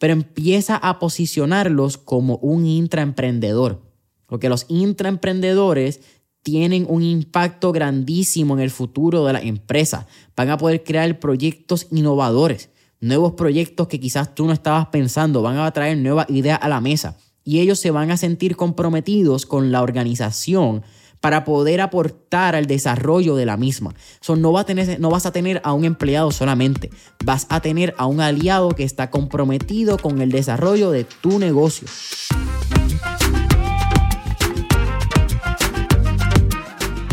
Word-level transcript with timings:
pero 0.00 0.14
empieza 0.14 0.76
a 0.76 0.98
posicionarlos 0.98 1.98
como 1.98 2.36
un 2.38 2.64
intraemprendedor. 2.64 3.82
Porque 4.24 4.48
los 4.48 4.64
intraemprendedores 4.68 6.00
tienen 6.42 6.86
un 6.88 7.02
impacto 7.02 7.70
grandísimo 7.70 8.54
en 8.54 8.60
el 8.60 8.70
futuro 8.70 9.26
de 9.26 9.34
la 9.34 9.42
empresa. 9.42 10.06
Van 10.34 10.48
a 10.48 10.56
poder 10.56 10.84
crear 10.84 11.20
proyectos 11.20 11.86
innovadores, 11.90 12.70
nuevos 12.98 13.34
proyectos 13.34 13.88
que 13.88 14.00
quizás 14.00 14.34
tú 14.34 14.46
no 14.46 14.54
estabas 14.54 14.86
pensando, 14.86 15.42
van 15.42 15.58
a 15.58 15.70
traer 15.70 15.98
nuevas 15.98 16.30
ideas 16.30 16.58
a 16.62 16.70
la 16.70 16.80
mesa 16.80 17.18
y 17.44 17.60
ellos 17.60 17.78
se 17.78 17.90
van 17.90 18.10
a 18.10 18.16
sentir 18.16 18.56
comprometidos 18.56 19.44
con 19.44 19.70
la 19.70 19.82
organización 19.82 20.82
para 21.20 21.44
poder 21.44 21.80
aportar 21.80 22.54
al 22.54 22.66
desarrollo 22.66 23.36
de 23.36 23.46
la 23.46 23.56
misma. 23.56 23.94
no, 24.36 24.52
va 24.52 24.60
a 24.60 24.64
tener, 24.64 25.00
no 25.00 25.10
vas 25.10 25.26
a 25.26 25.32
tener 25.32 25.60
a 25.64 25.72
un 25.72 25.84
empleado 25.84 26.32
solamente, 26.32 26.90
vas 27.24 27.46
a 27.50 27.60
tener 27.60 27.94
a 27.98 28.06
un 28.06 28.20
aliado 28.20 28.70
que 28.70 28.84
está 28.84 29.10
comprometido 29.10 29.98
con 29.98 30.20
el 30.20 30.30
desarrollo 30.30 30.90
de 30.90 31.04
tu 31.04 31.38
negocio. 31.38 31.86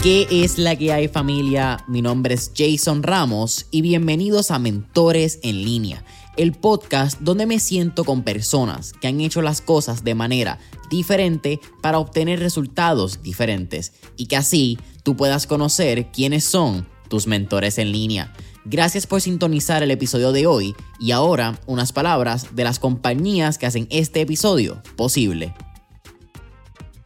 ¿Qué 0.03 0.27
es 0.31 0.57
la 0.57 0.77
que 0.77 0.93
hay 0.93 1.09
familia? 1.09 1.83
Mi 1.87 2.01
nombre 2.01 2.35
es 2.35 2.53
Jason 2.55 3.03
Ramos 3.03 3.65
y 3.71 3.81
bienvenidos 3.81 4.51
a 4.51 4.59
Mentores 4.59 5.39
en 5.43 5.65
línea, 5.65 6.01
el 6.37 6.53
podcast 6.53 7.19
donde 7.19 7.45
me 7.45 7.59
siento 7.59 8.05
con 8.05 8.23
personas 8.23 8.93
que 8.93 9.07
han 9.07 9.19
hecho 9.19 9.41
las 9.41 9.61
cosas 9.61 10.03
de 10.03 10.15
manera 10.15 10.59
diferente 10.89 11.59
para 11.81 11.99
obtener 11.99 12.39
resultados 12.39 13.21
diferentes 13.21 13.93
y 14.15 14.27
que 14.27 14.37
así 14.37 14.77
tú 15.03 15.17
puedas 15.17 15.47
conocer 15.47 16.11
quiénes 16.11 16.43
son 16.43 16.87
tus 17.09 17.27
mentores 17.27 17.77
en 17.77 17.91
línea. 17.91 18.33
Gracias 18.65 19.07
por 19.07 19.21
sintonizar 19.21 19.81
el 19.81 19.91
episodio 19.91 20.31
de 20.31 20.45
hoy 20.45 20.75
y 20.99 21.11
ahora 21.11 21.59
unas 21.67 21.93
palabras 21.93 22.55
de 22.55 22.63
las 22.63 22.79
compañías 22.79 23.57
que 23.57 23.65
hacen 23.65 23.87
este 23.89 24.21
episodio 24.21 24.81
posible. 24.95 25.53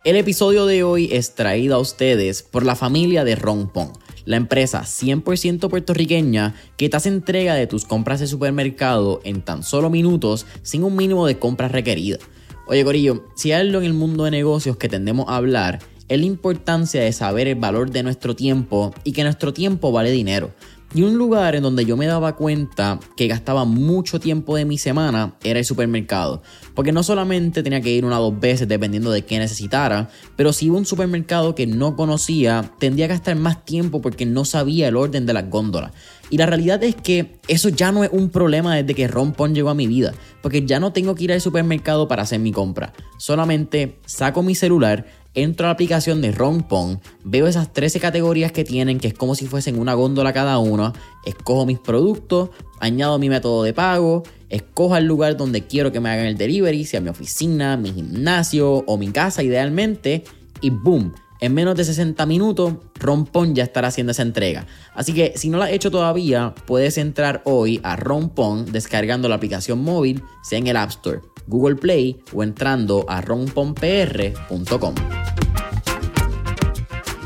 El 0.04 0.16
episodio 0.16 0.66
de 0.66 0.82
hoy 0.82 1.10
es 1.12 1.36
traído 1.36 1.76
a 1.76 1.80
ustedes 1.80 2.42
por 2.42 2.66
la 2.66 2.76
familia 2.76 3.24
de 3.24 3.36
Rompon, 3.36 3.94
la 4.26 4.38
empresa 4.38 4.82
100% 4.82 5.70
puertorriqueña 5.70 6.56
que 6.78 6.90
te 6.90 6.98
hace 6.98 7.10
entrega 7.10 7.56
de 7.56 7.68
tus 7.68 7.86
compras 7.86 8.20
de 8.20 8.28
supermercado 8.28 9.22
en 9.24 9.42
tan 9.42 9.64
solo 9.64 9.90
minutos 9.90 10.46
sin 10.64 10.84
un 10.84 10.96
mínimo 10.96 11.26
de 11.28 11.40
compras 11.40 11.72
requeridas. 11.72 12.20
Oye 12.68 12.84
Corillo, 12.84 13.26
si 13.36 13.52
hay 13.52 13.62
algo 13.62 13.80
en 13.80 13.86
el 13.86 13.94
mundo 13.94 14.24
de 14.24 14.32
negocios 14.32 14.78
que 14.78 14.90
tendemos 14.90 15.28
a 15.28 15.36
hablar 15.36 15.80
es 16.12 16.20
la 16.20 16.26
importancia 16.26 17.02
de 17.02 17.14
saber 17.14 17.48
el 17.48 17.56
valor 17.56 17.90
de 17.90 18.04
nuestro 18.04 18.36
tiempo 18.36 18.94
y 19.06 19.14
que 19.14 19.24
nuestro 19.24 19.54
tiempo 19.54 19.94
vale 19.94 20.12
dinero. 20.12 20.52
Y 20.94 21.04
un 21.04 21.18
lugar 21.18 21.56
en 21.56 21.64
donde 21.64 21.86
yo 21.86 21.96
me 21.96 22.06
daba 22.06 22.36
cuenta 22.36 23.00
que 23.16 23.28
gastaba 23.28 23.64
mucho 23.64 24.20
tiempo 24.20 24.58
de 24.58 24.66
mi 24.66 24.78
semana 24.78 25.36
era 25.42 25.60
el 25.60 25.64
supermercado. 25.64 26.42
Porque 26.76 26.92
no 26.92 27.02
solamente 27.02 27.64
tenía 27.64 27.80
que 27.80 27.92
ir 27.92 28.04
una 28.04 28.20
o 28.20 28.30
dos 28.30 28.40
veces 28.42 28.68
dependiendo 28.68 29.10
de 29.10 29.24
qué 29.24 29.40
necesitara, 29.40 30.10
pero 30.36 30.52
si 30.52 30.66
iba 30.66 30.76
a 30.76 30.80
un 30.80 30.86
supermercado 30.86 31.56
que 31.56 31.66
no 31.66 31.96
conocía, 31.96 32.74
tendría 32.78 33.08
que 33.08 33.14
gastar 33.14 33.38
más 33.38 33.64
tiempo 33.64 34.02
porque 34.02 34.26
no 34.26 34.44
sabía 34.44 34.90
el 34.90 34.98
orden 34.98 35.26
de 35.26 35.32
las 35.32 35.50
góndolas. 35.50 35.94
Y 36.30 36.38
la 36.38 36.46
realidad 36.46 36.84
es 36.84 36.96
que 36.96 37.40
eso 37.48 37.70
ya 37.70 37.92
no 37.92 38.04
es 38.04 38.10
un 38.12 38.30
problema 38.30 38.76
desde 38.76 38.96
que 38.96 39.08
Rompon 39.08 39.54
llegó 39.54 39.70
a 39.70 39.76
mi 39.76 39.88
vida, 39.88 40.14
porque 40.42 40.66
ya 40.66 40.80
no 40.80 40.94
tengo 40.94 41.16
que 41.16 41.26
ir 41.26 41.34
al 41.34 41.42
supermercado 41.42 42.08
para 42.08 42.24
hacer 42.24 42.40
mi 42.40 42.52
compra. 42.52 42.94
Solamente 43.18 44.00
saco 44.06 44.42
mi 44.42 44.56
celular, 44.56 45.06
entro 45.34 45.66
a 45.66 45.70
la 45.70 45.74
aplicación 45.74 46.22
de 46.22 46.32
Rompon, 46.32 47.00
veo 47.24 47.48
esas 47.48 47.72
13 47.72 48.00
categorías 48.00 48.52
que 48.52 48.64
tienen, 48.64 49.00
que 49.00 49.08
es 49.08 49.14
como 49.14 49.36
si 49.36 49.48
fuesen 49.48 49.80
una 49.80 49.94
góndola 49.94 50.34
cada 50.34 50.58
una, 50.60 50.94
escojo 51.26 51.66
mis 51.66 51.80
productos, 51.80 52.50
añado 52.80 53.18
mi 53.20 53.30
método 53.30 53.64
de 53.64 53.74
pago, 53.74 54.24
escojo 54.50 54.98
el 54.98 55.06
lugar 55.06 55.38
donde 55.38 55.66
quiero 55.66 55.92
que 55.92 56.00
me 56.00 56.10
hagan 56.10 56.26
el 56.26 56.38
delivery, 56.38 56.86
sea 56.86 57.02
mi 57.02 57.10
oficina, 57.10 57.78
mi 57.78 57.94
gimnasio 57.94 58.84
o 58.86 58.98
mi 58.98 59.10
casa 59.12 59.44
idealmente, 59.44 60.24
y 60.60 60.70
boom. 60.70 61.14
En 61.40 61.56
menos 61.56 61.76
de 61.76 61.84
60 61.84 62.24
minutos, 62.28 62.74
Rompon 63.00 63.56
ya 63.56 63.64
estará 63.64 63.88
haciendo 63.88 64.12
esa 64.12 64.22
entrega. 64.22 64.68
Así 64.94 65.12
que 65.12 65.34
si 65.36 65.50
no 65.50 65.58
la 65.58 65.66
has 65.66 65.72
hecho 65.72 65.90
todavía, 65.90 66.54
puedes 66.68 67.00
entrar 67.00 67.42
hoy 67.46 67.80
a 67.82 67.96
Rompon 67.96 68.72
descargando 68.72 69.28
la 69.28 69.36
aplicación 69.36 69.84
móvil, 69.84 70.22
sea 70.44 70.60
en 70.60 70.68
el 70.68 70.78
App 70.78 70.92
Store 70.92 71.31
Google 71.48 71.76
Play 71.76 72.22
o 72.34 72.44
entrando 72.44 73.06
a 73.08 73.22
ronponpr.com. 73.22 74.96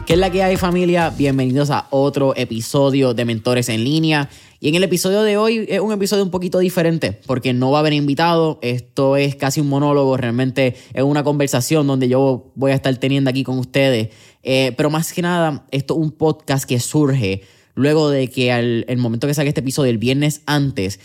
¿Qué 0.05 0.13
es 0.13 0.19
la 0.19 0.29
que 0.29 0.43
hay 0.43 0.55
familia? 0.55 1.09
Bienvenidos 1.09 1.71
a 1.71 1.87
otro 1.89 2.35
episodio 2.35 3.15
de 3.15 3.25
Mentores 3.25 3.69
en 3.69 3.83
línea. 3.83 4.29
Y 4.59 4.69
en 4.69 4.75
el 4.75 4.83
episodio 4.83 5.23
de 5.23 5.37
hoy 5.37 5.65
es 5.67 5.79
un 5.79 5.91
episodio 5.91 6.23
un 6.23 6.29
poquito 6.29 6.59
diferente 6.59 7.19
porque 7.25 7.53
no 7.53 7.71
va 7.71 7.79
a 7.79 7.81
haber 7.81 7.93
invitado. 7.93 8.59
Esto 8.61 9.17
es 9.17 9.35
casi 9.35 9.61
un 9.61 9.67
monólogo, 9.67 10.15
realmente 10.15 10.75
es 10.93 11.01
una 11.01 11.23
conversación 11.23 11.87
donde 11.87 12.07
yo 12.07 12.51
voy 12.53 12.71
a 12.71 12.75
estar 12.75 12.95
teniendo 12.97 13.31
aquí 13.31 13.43
con 13.43 13.57
ustedes. 13.57 14.09
Eh, 14.43 14.73
pero 14.77 14.91
más 14.91 15.11
que 15.11 15.23
nada, 15.23 15.65
esto 15.71 15.95
es 15.95 15.99
un 15.99 16.11
podcast 16.11 16.65
que 16.65 16.79
surge 16.79 17.41
luego 17.73 18.11
de 18.11 18.29
que 18.29 18.51
al 18.51 18.85
momento 18.97 19.25
que 19.25 19.33
saqué 19.33 19.49
este 19.49 19.61
episodio, 19.61 19.89
el 19.89 19.97
viernes 19.97 20.43
antes, 20.45 20.99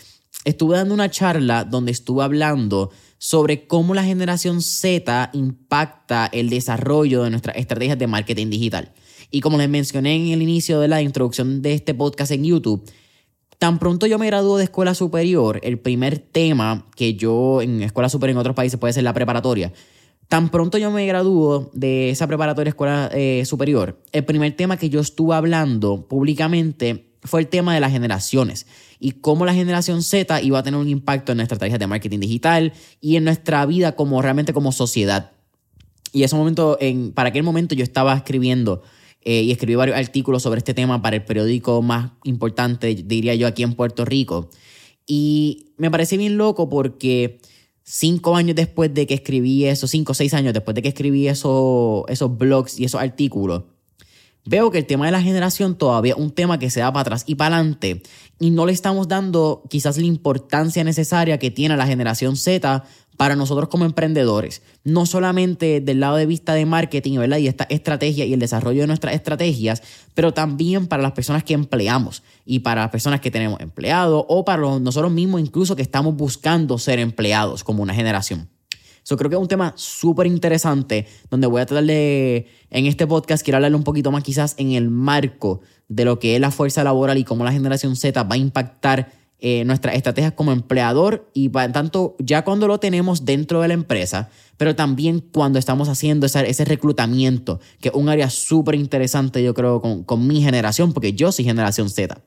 estuve 0.45 0.77
dando 0.77 0.93
una 0.93 1.09
charla 1.09 1.63
donde 1.63 1.91
estuve 1.91 2.23
hablando 2.23 2.91
sobre 3.17 3.67
cómo 3.67 3.93
la 3.93 4.03
generación 4.03 4.61
Z 4.61 5.29
impacta 5.33 6.27
el 6.31 6.49
desarrollo 6.49 7.23
de 7.23 7.29
nuestras 7.29 7.57
estrategias 7.57 7.99
de 7.99 8.07
marketing 8.07 8.49
digital. 8.49 8.91
Y 9.29 9.41
como 9.41 9.57
les 9.57 9.69
mencioné 9.69 10.15
en 10.15 10.31
el 10.33 10.41
inicio 10.41 10.79
de 10.79 10.87
la 10.87 11.01
introducción 11.01 11.61
de 11.61 11.73
este 11.73 11.93
podcast 11.93 12.31
en 12.31 12.43
YouTube, 12.43 12.83
tan 13.59 13.77
pronto 13.77 14.07
yo 14.07 14.17
me 14.17 14.25
graduó 14.25 14.57
de 14.57 14.63
escuela 14.63 14.95
superior, 14.95 15.59
el 15.63 15.77
primer 15.77 16.17
tema 16.17 16.87
que 16.95 17.13
yo 17.13 17.61
en 17.61 17.83
escuela 17.83 18.09
superior 18.09 18.35
en 18.35 18.39
otros 18.39 18.55
países 18.55 18.79
puede 18.79 18.93
ser 18.93 19.03
la 19.03 19.13
preparatoria, 19.13 19.71
tan 20.27 20.49
pronto 20.49 20.79
yo 20.79 20.89
me 20.89 21.05
graduó 21.05 21.69
de 21.73 22.09
esa 22.09 22.25
preparatoria 22.25 22.69
escuela 22.69 23.09
eh, 23.13 23.43
superior, 23.45 24.01
el 24.11 24.25
primer 24.25 24.55
tema 24.55 24.77
que 24.77 24.89
yo 24.89 24.99
estuve 24.99 25.35
hablando 25.35 26.07
públicamente 26.07 27.10
fue 27.23 27.41
el 27.41 27.47
tema 27.47 27.73
de 27.73 27.79
las 27.79 27.91
generaciones 27.91 28.65
y 28.99 29.11
cómo 29.11 29.45
la 29.45 29.53
generación 29.53 30.03
Z 30.03 30.41
iba 30.41 30.59
a 30.59 30.63
tener 30.63 30.79
un 30.79 30.89
impacto 30.89 31.31
en 31.31 31.37
nuestra 31.37 31.55
estrategia 31.55 31.77
de 31.77 31.87
marketing 31.87 32.19
digital 32.19 32.73
y 32.99 33.15
en 33.15 33.23
nuestra 33.23 33.65
vida 33.65 33.95
como 33.95 34.21
realmente 34.21 34.53
como 34.53 34.71
sociedad. 34.71 35.31
Y 36.13 36.23
ese 36.23 36.35
momento, 36.35 36.77
en, 36.81 37.11
para 37.11 37.29
aquel 37.29 37.43
momento 37.43 37.75
yo 37.75 37.83
estaba 37.83 38.13
escribiendo 38.15 38.81
eh, 39.21 39.43
y 39.43 39.51
escribí 39.51 39.75
varios 39.75 39.97
artículos 39.97 40.43
sobre 40.43 40.59
este 40.59 40.73
tema 40.73 41.01
para 41.01 41.15
el 41.15 41.23
periódico 41.23 41.81
más 41.81 42.11
importante, 42.23 42.93
diría 42.95 43.35
yo, 43.35 43.47
aquí 43.47 43.63
en 43.63 43.73
Puerto 43.73 44.03
Rico. 44.03 44.49
Y 45.05 45.73
me 45.77 45.91
parece 45.91 46.17
bien 46.17 46.37
loco 46.37 46.69
porque 46.69 47.39
cinco 47.83 48.35
años 48.35 48.55
después 48.55 48.93
de 48.93 49.07
que 49.07 49.13
escribí 49.13 49.65
eso, 49.65 49.87
cinco 49.87 50.11
o 50.13 50.15
seis 50.15 50.33
años 50.33 50.53
después 50.53 50.75
de 50.75 50.81
que 50.81 50.89
escribí 50.89 51.27
eso, 51.27 52.05
esos 52.07 52.37
blogs 52.37 52.79
y 52.79 52.85
esos 52.85 53.01
artículos, 53.01 53.63
Veo 54.45 54.71
que 54.71 54.79
el 54.79 54.85
tema 54.85 55.05
de 55.05 55.11
la 55.11 55.21
generación 55.21 55.75
todavía 55.75 56.13
es 56.13 56.19
un 56.19 56.31
tema 56.31 56.57
que 56.57 56.69
se 56.69 56.79
da 56.79 56.91
para 56.91 57.01
atrás 57.01 57.23
y 57.27 57.35
para 57.35 57.57
adelante 57.57 58.01
y 58.39 58.49
no 58.49 58.65
le 58.65 58.73
estamos 58.73 59.07
dando 59.07 59.63
quizás 59.69 59.97
la 59.97 60.05
importancia 60.05 60.83
necesaria 60.83 61.37
que 61.37 61.51
tiene 61.51 61.77
la 61.77 61.85
generación 61.85 62.35
Z 62.35 62.83
para 63.17 63.35
nosotros 63.35 63.69
como 63.69 63.85
emprendedores. 63.85 64.63
No 64.83 65.05
solamente 65.05 65.79
del 65.79 65.99
lado 65.99 66.15
de 66.15 66.25
vista 66.25 66.55
de 66.55 66.65
marketing 66.65 67.19
¿verdad? 67.19 67.37
y 67.37 67.47
esta 67.47 67.65
estrategia 67.65 68.25
y 68.25 68.33
el 68.33 68.39
desarrollo 68.39 68.81
de 68.81 68.87
nuestras 68.87 69.13
estrategias, 69.13 69.83
pero 70.15 70.33
también 70.33 70.87
para 70.87 71.03
las 71.03 71.11
personas 71.11 71.43
que 71.43 71.53
empleamos 71.53 72.23
y 72.43 72.59
para 72.59 72.81
las 72.81 72.89
personas 72.89 73.21
que 73.21 73.29
tenemos 73.29 73.59
empleados 73.59 74.25
o 74.27 74.43
para 74.43 74.63
nosotros 74.79 75.11
mismos 75.11 75.39
incluso 75.39 75.75
que 75.75 75.83
estamos 75.83 76.15
buscando 76.15 76.79
ser 76.79 76.97
empleados 76.97 77.63
como 77.63 77.83
una 77.83 77.93
generación. 77.93 78.49
Eso 79.03 79.17
creo 79.17 79.29
que 79.29 79.35
es 79.35 79.41
un 79.41 79.47
tema 79.47 79.73
súper 79.75 80.27
interesante 80.27 81.07
donde 81.29 81.47
voy 81.47 81.61
a 81.61 81.65
tratar 81.65 81.85
de, 81.85 82.47
en 82.69 82.85
este 82.85 83.07
podcast, 83.07 83.43
quiero 83.43 83.57
hablarle 83.57 83.77
un 83.77 83.83
poquito 83.83 84.11
más 84.11 84.23
quizás 84.23 84.55
en 84.57 84.73
el 84.73 84.89
marco 84.89 85.61
de 85.87 86.05
lo 86.05 86.19
que 86.19 86.35
es 86.35 86.41
la 86.41 86.51
fuerza 86.51 86.83
laboral 86.83 87.17
y 87.17 87.23
cómo 87.23 87.43
la 87.43 87.51
generación 87.51 87.95
Z 87.95 88.23
va 88.23 88.35
a 88.35 88.37
impactar 88.37 89.11
eh, 89.43 89.65
nuestras 89.65 89.95
estrategias 89.95 90.33
como 90.33 90.51
empleador 90.51 91.27
y 91.33 91.49
tanto 91.49 92.15
ya 92.19 92.43
cuando 92.43 92.67
lo 92.67 92.79
tenemos 92.79 93.25
dentro 93.25 93.59
de 93.61 93.69
la 93.69 93.73
empresa, 93.73 94.29
pero 94.55 94.75
también 94.75 95.19
cuando 95.19 95.57
estamos 95.57 95.89
haciendo 95.89 96.27
ese, 96.27 96.63
reclutamiento, 96.63 97.59
que 97.79 97.89
es 97.89 97.95
un 97.95 98.07
área 98.07 98.29
súper 98.29 98.75
interesante 98.75 99.41
yo 99.41 99.55
creo 99.55 99.81
con, 99.81 100.03
con 100.03 100.27
mi 100.27 100.43
generación, 100.43 100.93
porque 100.93 101.13
yo 101.13 101.31
soy 101.31 101.43
generación 101.43 101.89
Z. 101.89 102.21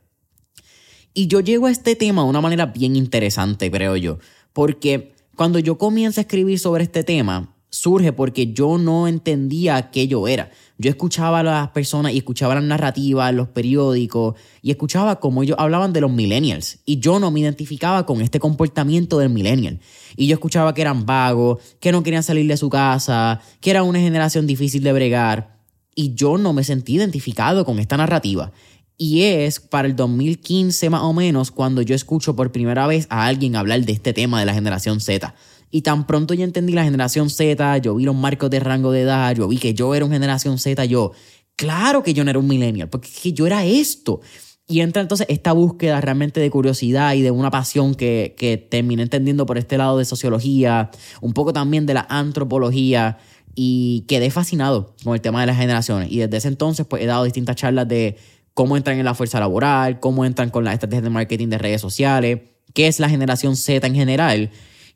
Y 1.14 1.28
yo 1.28 1.38
llego 1.38 1.66
a 1.66 1.70
este 1.70 1.94
tema 1.94 2.24
de 2.24 2.28
una 2.28 2.40
manera 2.40 2.66
bien 2.66 2.96
interesante, 2.96 3.70
creo 3.70 3.96
yo, 3.96 4.18
porque 4.52 5.13
cuando 5.36 5.58
yo 5.58 5.78
comienzo 5.78 6.20
a 6.20 6.22
escribir 6.22 6.58
sobre 6.58 6.84
este 6.84 7.04
tema, 7.04 7.54
surge 7.74 8.12
porque 8.12 8.52
yo 8.52 8.78
no 8.78 9.08
entendía 9.08 9.90
qué 9.90 10.06
yo 10.06 10.28
era. 10.28 10.50
Yo 10.78 10.90
escuchaba 10.90 11.40
a 11.40 11.42
las 11.42 11.68
personas 11.70 12.12
y 12.12 12.18
escuchaba 12.18 12.54
las 12.54 12.62
narrativas, 12.62 13.34
los 13.34 13.48
periódicos 13.48 14.36
y 14.62 14.70
escuchaba 14.70 15.18
cómo 15.18 15.42
ellos 15.42 15.56
hablaban 15.58 15.92
de 15.92 16.00
los 16.00 16.10
millennials 16.10 16.78
y 16.84 17.00
yo 17.00 17.18
no 17.18 17.30
me 17.30 17.40
identificaba 17.40 18.06
con 18.06 18.20
este 18.20 18.38
comportamiento 18.38 19.18
del 19.18 19.30
millennial. 19.30 19.80
Y 20.16 20.28
yo 20.28 20.34
escuchaba 20.34 20.72
que 20.72 20.82
eran 20.82 21.04
vagos, 21.04 21.58
que 21.80 21.90
no 21.90 22.02
querían 22.02 22.22
salir 22.22 22.46
de 22.46 22.56
su 22.56 22.70
casa, 22.70 23.40
que 23.60 23.70
era 23.70 23.82
una 23.82 23.98
generación 23.98 24.46
difícil 24.46 24.82
de 24.82 24.92
bregar 24.92 25.54
y 25.94 26.14
yo 26.14 26.38
no 26.38 26.52
me 26.52 26.64
sentí 26.64 26.94
identificado 26.94 27.64
con 27.64 27.78
esta 27.78 27.96
narrativa. 27.96 28.52
Y 28.96 29.22
es 29.22 29.58
para 29.58 29.88
el 29.88 29.96
2015 29.96 30.88
más 30.90 31.02
o 31.02 31.12
menos 31.12 31.50
cuando 31.50 31.82
yo 31.82 31.94
escucho 31.94 32.36
por 32.36 32.52
primera 32.52 32.86
vez 32.86 33.06
a 33.10 33.26
alguien 33.26 33.56
hablar 33.56 33.84
de 33.84 33.92
este 33.92 34.12
tema 34.12 34.38
de 34.38 34.46
la 34.46 34.54
generación 34.54 35.00
Z. 35.00 35.34
Y 35.70 35.82
tan 35.82 36.06
pronto 36.06 36.34
yo 36.34 36.44
entendí 36.44 36.72
la 36.72 36.84
generación 36.84 37.30
Z, 37.30 37.78
yo 37.78 37.96
vi 37.96 38.04
los 38.04 38.14
marcos 38.14 38.50
de 38.50 38.60
rango 38.60 38.92
de 38.92 39.00
edad, 39.00 39.34
yo 39.34 39.48
vi 39.48 39.58
que 39.58 39.74
yo 39.74 39.94
era 39.94 40.04
una 40.04 40.14
generación 40.14 40.58
Z, 40.58 40.84
yo, 40.84 41.10
claro 41.56 42.04
que 42.04 42.14
yo 42.14 42.22
no 42.22 42.30
era 42.30 42.38
un 42.38 42.46
millennial, 42.46 42.88
porque 42.88 43.32
yo 43.32 43.46
era 43.46 43.64
esto. 43.64 44.20
Y 44.68 44.80
entra 44.80 45.02
entonces 45.02 45.26
esta 45.28 45.52
búsqueda 45.52 46.00
realmente 46.00 46.40
de 46.40 46.48
curiosidad 46.48 47.14
y 47.14 47.22
de 47.22 47.32
una 47.32 47.50
pasión 47.50 47.96
que, 47.96 48.34
que 48.38 48.56
terminé 48.56 49.02
entendiendo 49.02 49.44
por 49.44 49.58
este 49.58 49.76
lado 49.76 49.98
de 49.98 50.04
sociología, 50.04 50.90
un 51.20 51.32
poco 51.32 51.52
también 51.52 51.86
de 51.86 51.94
la 51.94 52.06
antropología, 52.08 53.18
y 53.54 54.04
quedé 54.08 54.30
fascinado 54.30 54.94
con 55.04 55.14
el 55.14 55.20
tema 55.20 55.40
de 55.40 55.46
las 55.46 55.56
generaciones. 55.56 56.10
Y 56.10 56.18
desde 56.18 56.36
ese 56.36 56.48
entonces 56.48 56.86
pues 56.86 57.02
he 57.02 57.06
dado 57.06 57.24
distintas 57.24 57.56
charlas 57.56 57.88
de 57.88 58.16
cómo 58.54 58.76
entran 58.76 58.98
en 58.98 59.04
la 59.04 59.14
fuerza 59.14 59.40
laboral, 59.40 60.00
cómo 60.00 60.24
entran 60.24 60.50
con 60.50 60.64
las 60.64 60.74
estrategias 60.74 61.02
de 61.02 61.10
marketing 61.10 61.48
de 61.48 61.58
redes 61.58 61.80
sociales, 61.80 62.40
qué 62.72 62.86
es 62.86 63.00
la 63.00 63.08
generación 63.08 63.56
Z 63.56 63.86
en 63.86 63.94
general. 63.94 64.50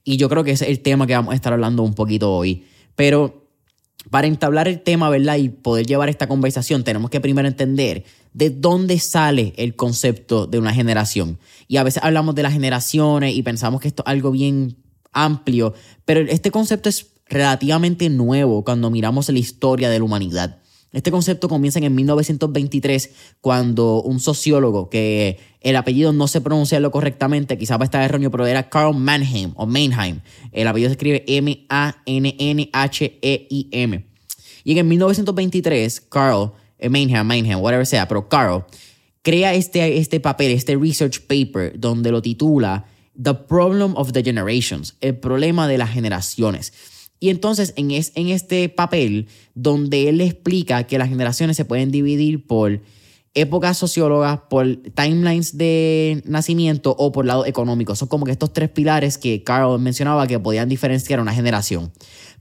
Y 0.05 0.17
yo 0.17 0.29
creo 0.29 0.45
que 0.45 0.53
ese 0.53 0.65
es 0.65 0.71
el 0.71 0.81
tema 0.81 1.07
que 1.07 1.15
vamos 1.15 1.33
a 1.33 1.37
estar 1.37 1.53
hablando 1.53 1.83
un 1.83 1.95
poquito 1.95 2.33
hoy. 2.33 2.65
Pero 2.97 3.49
para 4.11 4.27
entablar 4.27 4.69
el 4.69 4.81
tema, 4.81 5.11
¿verdad? 5.11 5.37
Y 5.37 5.49
poder 5.49 5.87
llevar 5.87 6.09
esta 6.09 6.29
conversación, 6.29 6.85
tenemos 6.85 7.11
que 7.11 7.21
primero 7.21 7.47
entender 7.47 8.05
de 8.33 8.51
dónde 8.51 8.99
sale 8.99 9.53
el 9.57 9.75
concepto 9.77 10.47
de 10.47 10.59
una 10.59 10.73
generación. 10.73 11.39
Y 11.67 11.77
a 11.77 11.83
veces 11.83 12.03
hablamos 12.03 12.35
de 12.35 12.45
las 12.45 12.53
generaciones 12.53 13.35
y 13.35 13.43
pensamos 13.43 13.81
que 13.81 13.89
esto 13.89 14.03
es 14.07 14.11
algo 14.11 14.31
bien 14.31 14.77
amplio, 15.13 15.75
pero 16.05 16.21
este 16.21 16.51
concepto 16.51 16.89
es 16.89 17.07
relativamente 17.27 18.09
nuevo 18.09 18.65
cuando 18.65 18.91
miramos 18.91 19.29
la 19.29 19.39
historia 19.39 19.91
de 19.91 19.99
la 19.99 20.05
humanidad. 20.05 20.59
Este 20.93 21.11
concepto 21.11 21.49
comienza 21.49 21.79
en 21.81 21.95
1923 21.95 23.11
cuando 23.41 24.01
un 24.03 24.21
sociólogo 24.21 24.89
que 24.89 25.39
el 25.61 25.77
apellido 25.77 26.15
no 26.15 26.29
se 26.29 26.41
pronuncia 26.41 26.81
lo 26.81 26.91
correctamente, 26.91 27.59
quizás 27.59 27.79
va 27.79 27.83
a 27.83 27.85
estar 27.85 28.03
erróneo, 28.03 28.31
pero 28.31 28.47
era 28.47 28.71
Carl 28.71 28.95
Mannheim 28.95 29.53
o 29.57 29.67
Mannheim. 29.67 30.21
El 30.51 30.67
apellido 30.67 30.89
se 30.89 30.93
escribe 30.93 31.25
M-A-N-N-H-E-I-M. 31.27 31.99
Y 34.65 34.79
en 34.79 34.89
1923, 34.89 36.01
Carl, 36.09 36.53
eh, 36.79 36.89
Mannheim, 36.89 37.27
Mannheim, 37.27 37.61
whatever 37.61 37.87
sea, 37.87 38.09
pero 38.09 38.29
Carl 38.29 38.65
crea 39.23 39.53
este, 39.53 39.99
este 39.99 40.21
papel, 40.21 40.53
este 40.53 40.75
research 40.77 41.21
paper, 41.27 41.79
donde 41.79 42.11
lo 42.11 42.23
titula 42.23 42.87
The 43.23 43.35
Problem 43.35 43.95
of 43.97 44.13
the 44.13 44.23
Generations, 44.23 44.97
el 45.01 45.19
problema 45.19 45.69
de 45.69 45.77
las 45.77 45.91
generaciones. 45.91 46.73
Y 47.21 47.31
entonces 47.31 47.73
en, 47.77 47.91
es, 47.91 48.13
en 48.15 48.29
este 48.29 48.69
papel 48.69 49.27
donde 49.55 50.09
él 50.09 50.21
explica 50.21 50.85
que 50.85 50.99
las 50.99 51.09
generaciones 51.09 51.57
se 51.57 51.65
pueden 51.65 51.91
dividir 51.91 52.47
por 52.47 52.81
épocas 53.35 53.77
sociólogas, 53.77 54.41
por 54.49 54.67
timelines 54.95 55.57
de 55.57 56.23
nacimiento 56.25 56.95
o 56.99 57.13
por 57.13 57.27
lado 57.27 57.47
económico. 57.47 57.95
Son 57.95 58.09
como 58.09 58.25
que 58.25 58.33
estos 58.33 58.53
tres 58.53 58.71
pilares 58.71 59.19
que 59.19 59.43
Carl 59.43 59.79
mencionaba 59.79 60.27
que 60.27 60.39
podían 60.39 60.69
diferenciar 60.69 61.21
una 61.21 61.35
generación. 61.35 61.93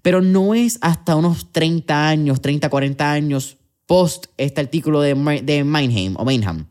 Pero 0.02 0.22
no 0.22 0.54
es 0.54 0.78
hasta 0.82 1.16
unos 1.16 1.52
30 1.52 2.08
años, 2.08 2.42
30, 2.42 2.70
40 2.70 3.12
años 3.12 3.58
post 3.86 4.28
este 4.38 4.62
artículo 4.62 5.02
de, 5.02 5.42
de 5.44 5.64
Meinheim 5.64 6.16
o 6.18 6.26
Meinheim 6.26 6.66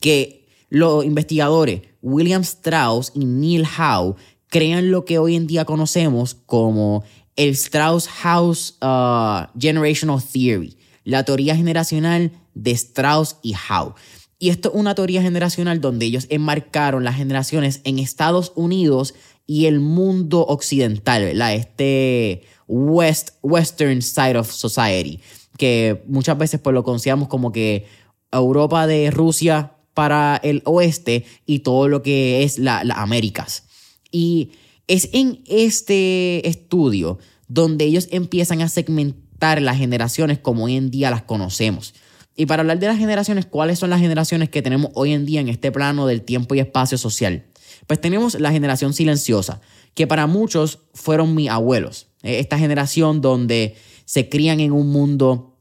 que 0.00 0.48
los 0.68 1.04
investigadores 1.04 1.82
William 2.02 2.42
Strauss 2.42 3.12
y 3.14 3.24
Neil 3.24 3.66
Howe 3.78 4.16
crean 4.50 4.90
lo 4.90 5.06
que 5.06 5.18
hoy 5.18 5.36
en 5.36 5.46
día 5.46 5.64
conocemos 5.64 6.34
como 6.34 7.04
el 7.36 7.50
Strauss-House 7.50 8.76
uh, 8.82 9.46
Generational 9.58 10.22
Theory, 10.22 10.76
la 11.04 11.24
teoría 11.24 11.56
generacional 11.56 12.32
de 12.54 12.72
Strauss 12.72 13.36
y 13.42 13.54
Howe. 13.54 13.94
Y 14.38 14.50
esto 14.50 14.70
es 14.70 14.74
una 14.74 14.94
teoría 14.94 15.22
generacional 15.22 15.80
donde 15.80 16.06
ellos 16.06 16.26
enmarcaron 16.28 17.04
las 17.04 17.16
generaciones 17.16 17.80
en 17.84 17.98
Estados 17.98 18.52
Unidos 18.56 19.14
y 19.46 19.66
el 19.66 19.80
mundo 19.80 20.46
occidental, 20.46 21.24
¿verdad? 21.24 21.54
Este 21.54 22.42
West, 22.66 23.30
Western 23.42 24.02
Side 24.02 24.36
of 24.36 24.50
Society, 24.50 25.20
que 25.56 26.02
muchas 26.06 26.38
veces 26.38 26.60
pues 26.60 26.74
lo 26.74 26.84
consideramos 26.84 27.28
como 27.28 27.52
que 27.52 27.86
Europa 28.32 28.86
de 28.86 29.10
Rusia 29.10 29.76
para 29.94 30.36
el 30.42 30.62
oeste 30.64 31.24
y 31.46 31.60
todo 31.60 31.88
lo 31.88 32.02
que 32.02 32.42
es 32.42 32.58
las 32.58 32.84
Américas. 32.96 33.69
Y 34.10 34.52
es 34.86 35.08
en 35.12 35.42
este 35.46 36.48
estudio 36.48 37.18
donde 37.48 37.84
ellos 37.84 38.08
empiezan 38.10 38.62
a 38.62 38.68
segmentar 38.68 39.60
las 39.62 39.78
generaciones 39.78 40.38
como 40.38 40.64
hoy 40.64 40.76
en 40.76 40.90
día 40.90 41.10
las 41.10 41.22
conocemos. 41.22 41.94
Y 42.36 42.46
para 42.46 42.62
hablar 42.62 42.78
de 42.78 42.86
las 42.86 42.98
generaciones, 42.98 43.46
¿cuáles 43.46 43.78
son 43.78 43.90
las 43.90 44.00
generaciones 44.00 44.48
que 44.48 44.62
tenemos 44.62 44.90
hoy 44.94 45.12
en 45.12 45.26
día 45.26 45.40
en 45.40 45.48
este 45.48 45.72
plano 45.72 46.06
del 46.06 46.22
tiempo 46.22 46.54
y 46.54 46.60
espacio 46.60 46.96
social? 46.96 47.46
Pues 47.86 48.00
tenemos 48.00 48.38
la 48.38 48.52
generación 48.52 48.92
silenciosa, 48.92 49.60
que 49.94 50.06
para 50.06 50.26
muchos 50.26 50.80
fueron 50.94 51.34
mis 51.34 51.50
abuelos. 51.50 52.06
Eh, 52.22 52.38
esta 52.38 52.58
generación 52.58 53.20
donde 53.20 53.76
se 54.04 54.28
crían 54.28 54.60
en 54.60 54.72
un 54.72 54.90
mundo 54.90 55.58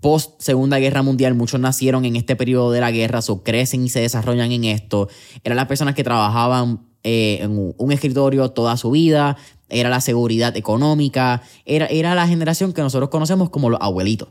post 0.00 0.40
Segunda 0.40 0.78
Guerra 0.78 1.02
Mundial, 1.02 1.34
muchos 1.34 1.60
nacieron 1.60 2.04
en 2.04 2.16
este 2.16 2.36
periodo 2.36 2.70
de 2.70 2.80
la 2.80 2.90
guerra, 2.90 3.20
o 3.26 3.42
crecen 3.42 3.84
y 3.84 3.88
se 3.88 4.00
desarrollan 4.00 4.52
en 4.52 4.64
esto. 4.64 5.08
Eran 5.42 5.56
las 5.56 5.66
personas 5.66 5.94
que 5.94 6.04
trabajaban 6.04 6.86
eh, 7.04 7.38
en 7.42 7.74
un 7.76 7.92
escritorio 7.92 8.50
toda 8.50 8.76
su 8.76 8.90
vida, 8.90 9.36
era 9.68 9.90
la 9.90 10.00
seguridad 10.00 10.56
económica, 10.56 11.42
era, 11.64 11.86
era 11.86 12.14
la 12.14 12.26
generación 12.26 12.72
que 12.72 12.82
nosotros 12.82 13.10
conocemos 13.10 13.50
como 13.50 13.70
los 13.70 13.80
abuelitos. 13.80 14.28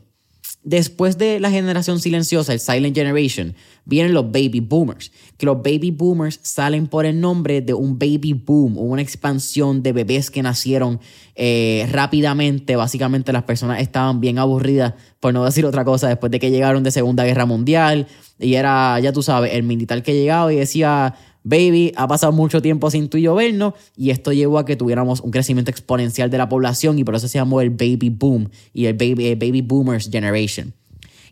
Después 0.64 1.18
de 1.18 1.40
la 1.40 1.50
generación 1.50 2.00
silenciosa, 2.00 2.54
el 2.54 2.58
Silent 2.58 2.96
Generation, 2.96 3.54
vienen 3.84 4.14
los 4.14 4.32
baby 4.32 4.60
boomers, 4.60 5.12
que 5.36 5.44
los 5.44 5.58
baby 5.58 5.90
boomers 5.90 6.40
salen 6.42 6.86
por 6.86 7.04
el 7.04 7.20
nombre 7.20 7.60
de 7.60 7.74
un 7.74 7.98
baby 7.98 8.32
boom, 8.32 8.78
una 8.78 9.02
expansión 9.02 9.82
de 9.82 9.92
bebés 9.92 10.30
que 10.30 10.42
nacieron 10.42 11.00
eh, 11.34 11.86
rápidamente. 11.92 12.76
Básicamente 12.76 13.30
las 13.30 13.42
personas 13.42 13.82
estaban 13.82 14.20
bien 14.20 14.38
aburridas, 14.38 14.94
por 15.20 15.34
no 15.34 15.44
decir 15.44 15.66
otra 15.66 15.84
cosa, 15.84 16.08
después 16.08 16.32
de 16.32 16.40
que 16.40 16.50
llegaron 16.50 16.82
de 16.82 16.90
Segunda 16.90 17.24
Guerra 17.24 17.44
Mundial. 17.44 18.06
Y 18.38 18.54
era, 18.54 18.98
ya 19.00 19.12
tú 19.12 19.22
sabes, 19.22 19.52
el 19.52 19.64
militar 19.64 20.02
que 20.02 20.14
llegaba 20.14 20.50
y 20.50 20.56
decía, 20.56 21.14
baby, 21.44 21.92
ha 21.96 22.08
pasado 22.08 22.32
mucho 22.32 22.60
tiempo 22.60 22.90
sin 22.90 23.08
tú 23.08 23.18
y 23.18 23.22
yo 23.22 23.34
vernos 23.34 23.74
y 23.96 24.10
esto 24.10 24.32
llevó 24.32 24.58
a 24.58 24.64
que 24.64 24.74
tuviéramos 24.74 25.20
un 25.20 25.30
crecimiento 25.30 25.70
exponencial 25.70 26.30
de 26.30 26.38
la 26.38 26.48
población 26.48 26.98
y 26.98 27.04
por 27.04 27.14
eso 27.14 27.28
se 27.28 27.38
llamó 27.38 27.60
el 27.60 27.70
baby 27.70 28.08
boom 28.08 28.48
y 28.72 28.86
el 28.86 28.94
baby, 28.94 29.34
baby 29.36 29.60
boomers 29.60 30.10
generation. 30.10 30.72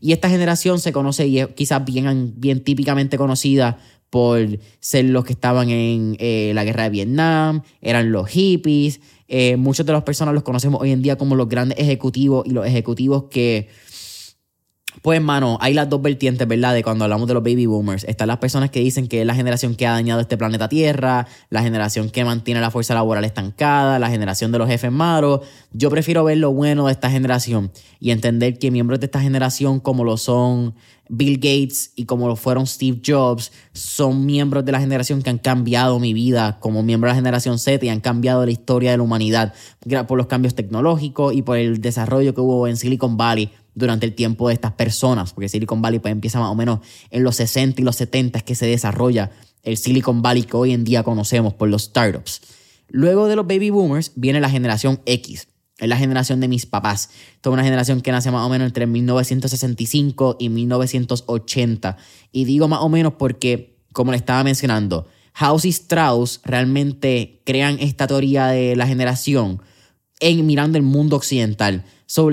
Y 0.00 0.12
esta 0.12 0.28
generación 0.28 0.78
se 0.80 0.92
conoce 0.92 1.26
y 1.26 1.38
es 1.38 1.48
quizás 1.48 1.84
bien, 1.84 2.34
bien 2.36 2.62
típicamente 2.62 3.16
conocida 3.16 3.78
por 4.10 4.58
ser 4.80 5.06
los 5.06 5.24
que 5.24 5.32
estaban 5.32 5.70
en 5.70 6.16
eh, 6.18 6.52
la 6.54 6.64
guerra 6.64 6.82
de 6.82 6.90
Vietnam, 6.90 7.62
eran 7.80 8.12
los 8.12 8.28
hippies. 8.28 9.00
Eh, 9.28 9.56
muchos 9.56 9.86
de 9.86 9.92
las 9.94 10.02
personas 10.02 10.34
los 10.34 10.42
conocemos 10.42 10.82
hoy 10.82 10.90
en 10.90 11.00
día 11.00 11.16
como 11.16 11.34
los 11.34 11.48
grandes 11.48 11.78
ejecutivos 11.78 12.44
y 12.46 12.50
los 12.50 12.66
ejecutivos 12.66 13.24
que 13.30 13.68
pues, 15.02 15.20
mano, 15.20 15.58
hay 15.60 15.74
las 15.74 15.88
dos 15.88 16.00
vertientes, 16.00 16.46
¿verdad? 16.46 16.74
De 16.74 16.84
cuando 16.84 17.04
hablamos 17.04 17.26
de 17.26 17.34
los 17.34 17.42
baby 17.42 17.66
boomers. 17.66 18.04
Están 18.04 18.28
las 18.28 18.38
personas 18.38 18.70
que 18.70 18.78
dicen 18.78 19.08
que 19.08 19.20
es 19.20 19.26
la 19.26 19.34
generación 19.34 19.74
que 19.74 19.84
ha 19.84 19.90
dañado 19.90 20.20
este 20.20 20.36
planeta 20.36 20.68
Tierra, 20.68 21.26
la 21.50 21.62
generación 21.62 22.08
que 22.08 22.24
mantiene 22.24 22.60
la 22.60 22.70
fuerza 22.70 22.94
laboral 22.94 23.24
estancada, 23.24 23.98
la 23.98 24.10
generación 24.10 24.52
de 24.52 24.58
los 24.58 24.68
jefes 24.68 24.92
malos. 24.92 25.40
Yo 25.72 25.90
prefiero 25.90 26.22
ver 26.22 26.38
lo 26.38 26.52
bueno 26.52 26.86
de 26.86 26.92
esta 26.92 27.10
generación 27.10 27.72
y 27.98 28.12
entender 28.12 28.60
que 28.60 28.70
miembros 28.70 29.00
de 29.00 29.06
esta 29.06 29.20
generación, 29.20 29.80
como 29.80 30.04
lo 30.04 30.16
son 30.16 30.74
Bill 31.08 31.36
Gates 31.36 31.92
y 31.96 32.04
como 32.04 32.28
lo 32.28 32.36
fueron 32.36 32.66
Steve 32.66 33.00
Jobs, 33.04 33.50
son 33.72 34.24
miembros 34.24 34.64
de 34.64 34.70
la 34.70 34.80
generación 34.80 35.20
que 35.20 35.30
han 35.30 35.38
cambiado 35.38 35.98
mi 35.98 36.14
vida 36.14 36.58
como 36.60 36.82
miembro 36.84 37.08
de 37.08 37.12
la 37.12 37.16
generación 37.16 37.58
Z 37.58 37.84
y 37.84 37.88
han 37.88 38.00
cambiado 38.00 38.46
la 38.46 38.52
historia 38.52 38.92
de 38.92 38.98
la 38.98 39.02
humanidad 39.02 39.52
por 40.06 40.16
los 40.16 40.28
cambios 40.28 40.54
tecnológicos 40.54 41.34
y 41.34 41.42
por 41.42 41.58
el 41.58 41.80
desarrollo 41.80 42.34
que 42.34 42.40
hubo 42.40 42.68
en 42.68 42.76
Silicon 42.76 43.16
Valley 43.16 43.50
durante 43.74 44.06
el 44.06 44.14
tiempo 44.14 44.48
de 44.48 44.54
estas 44.54 44.72
personas, 44.72 45.32
porque 45.32 45.48
Silicon 45.48 45.82
Valley 45.82 45.98
pues, 45.98 46.12
empieza 46.12 46.40
más 46.40 46.50
o 46.50 46.54
menos 46.54 46.80
en 47.10 47.22
los 47.22 47.36
60 47.36 47.80
y 47.80 47.84
los 47.84 47.96
70 47.96 48.38
es 48.38 48.44
que 48.44 48.54
se 48.54 48.66
desarrolla 48.66 49.30
el 49.62 49.76
Silicon 49.76 50.22
Valley 50.22 50.42
que 50.42 50.56
hoy 50.56 50.72
en 50.72 50.84
día 50.84 51.02
conocemos 51.02 51.54
por 51.54 51.68
los 51.68 51.84
startups. 51.84 52.42
Luego 52.88 53.28
de 53.28 53.36
los 53.36 53.46
baby 53.46 53.70
boomers 53.70 54.12
viene 54.16 54.40
la 54.40 54.50
generación 54.50 55.00
X, 55.06 55.48
es 55.78 55.88
la 55.88 55.96
generación 55.96 56.40
de 56.40 56.48
mis 56.48 56.66
papás. 56.66 57.10
Toda 57.40 57.54
una 57.54 57.64
generación 57.64 58.02
que 58.02 58.12
nace 58.12 58.30
más 58.30 58.46
o 58.46 58.48
menos 58.48 58.66
entre 58.66 58.86
1965 58.86 60.36
y 60.38 60.48
1980. 60.48 61.96
Y 62.30 62.44
digo 62.44 62.68
más 62.68 62.80
o 62.82 62.88
menos 62.88 63.14
porque, 63.18 63.80
como 63.92 64.12
le 64.12 64.16
estaba 64.16 64.44
mencionando, 64.44 65.08
House 65.32 65.64
y 65.64 65.70
Strauss 65.70 66.40
realmente 66.44 67.42
crean 67.44 67.78
esta 67.80 68.06
teoría 68.06 68.46
de 68.48 68.76
la 68.76 68.86
generación 68.86 69.60
en 70.22 70.46
mirando 70.46 70.78
el 70.78 70.84
mundo 70.84 71.16
occidental 71.16 71.84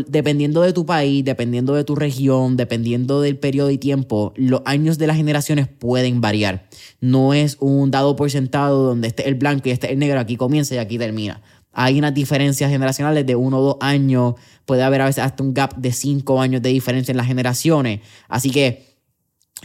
dependiendo 0.07 0.61
de 0.61 0.73
tu 0.73 0.85
país, 0.85 1.23
dependiendo 1.23 1.73
de 1.73 1.83
tu 1.83 1.95
región, 1.95 2.57
dependiendo 2.57 3.21
del 3.21 3.37
periodo 3.37 3.69
y 3.69 3.77
tiempo, 3.77 4.33
los 4.35 4.61
años 4.65 4.97
de 4.97 5.07
las 5.07 5.15
generaciones 5.15 5.67
pueden 5.67 6.19
variar. 6.19 6.67
No 6.99 7.33
es 7.33 7.55
un 7.59 7.89
dado 7.89 8.15
por 8.15 8.29
sentado 8.29 8.83
donde 8.83 9.07
esté 9.07 9.27
el 9.27 9.35
blanco 9.35 9.69
y 9.69 9.71
este 9.71 9.91
el 9.91 9.99
negro, 9.99 10.19
aquí 10.19 10.35
comienza 10.35 10.75
y 10.75 10.79
aquí 10.79 10.97
termina. 10.97 11.41
Hay 11.71 11.97
unas 11.97 12.13
diferencias 12.13 12.69
generacionales 12.69 13.25
de 13.25 13.35
uno 13.35 13.59
o 13.59 13.61
dos 13.61 13.77
años, 13.79 14.33
puede 14.65 14.83
haber 14.83 15.01
a 15.01 15.05
veces 15.05 15.23
hasta 15.23 15.43
un 15.43 15.53
gap 15.53 15.75
de 15.77 15.93
cinco 15.93 16.41
años 16.41 16.61
de 16.61 16.69
diferencia 16.69 17.11
en 17.11 17.17
las 17.17 17.27
generaciones. 17.27 18.01
Así 18.27 18.49
que 18.49 18.97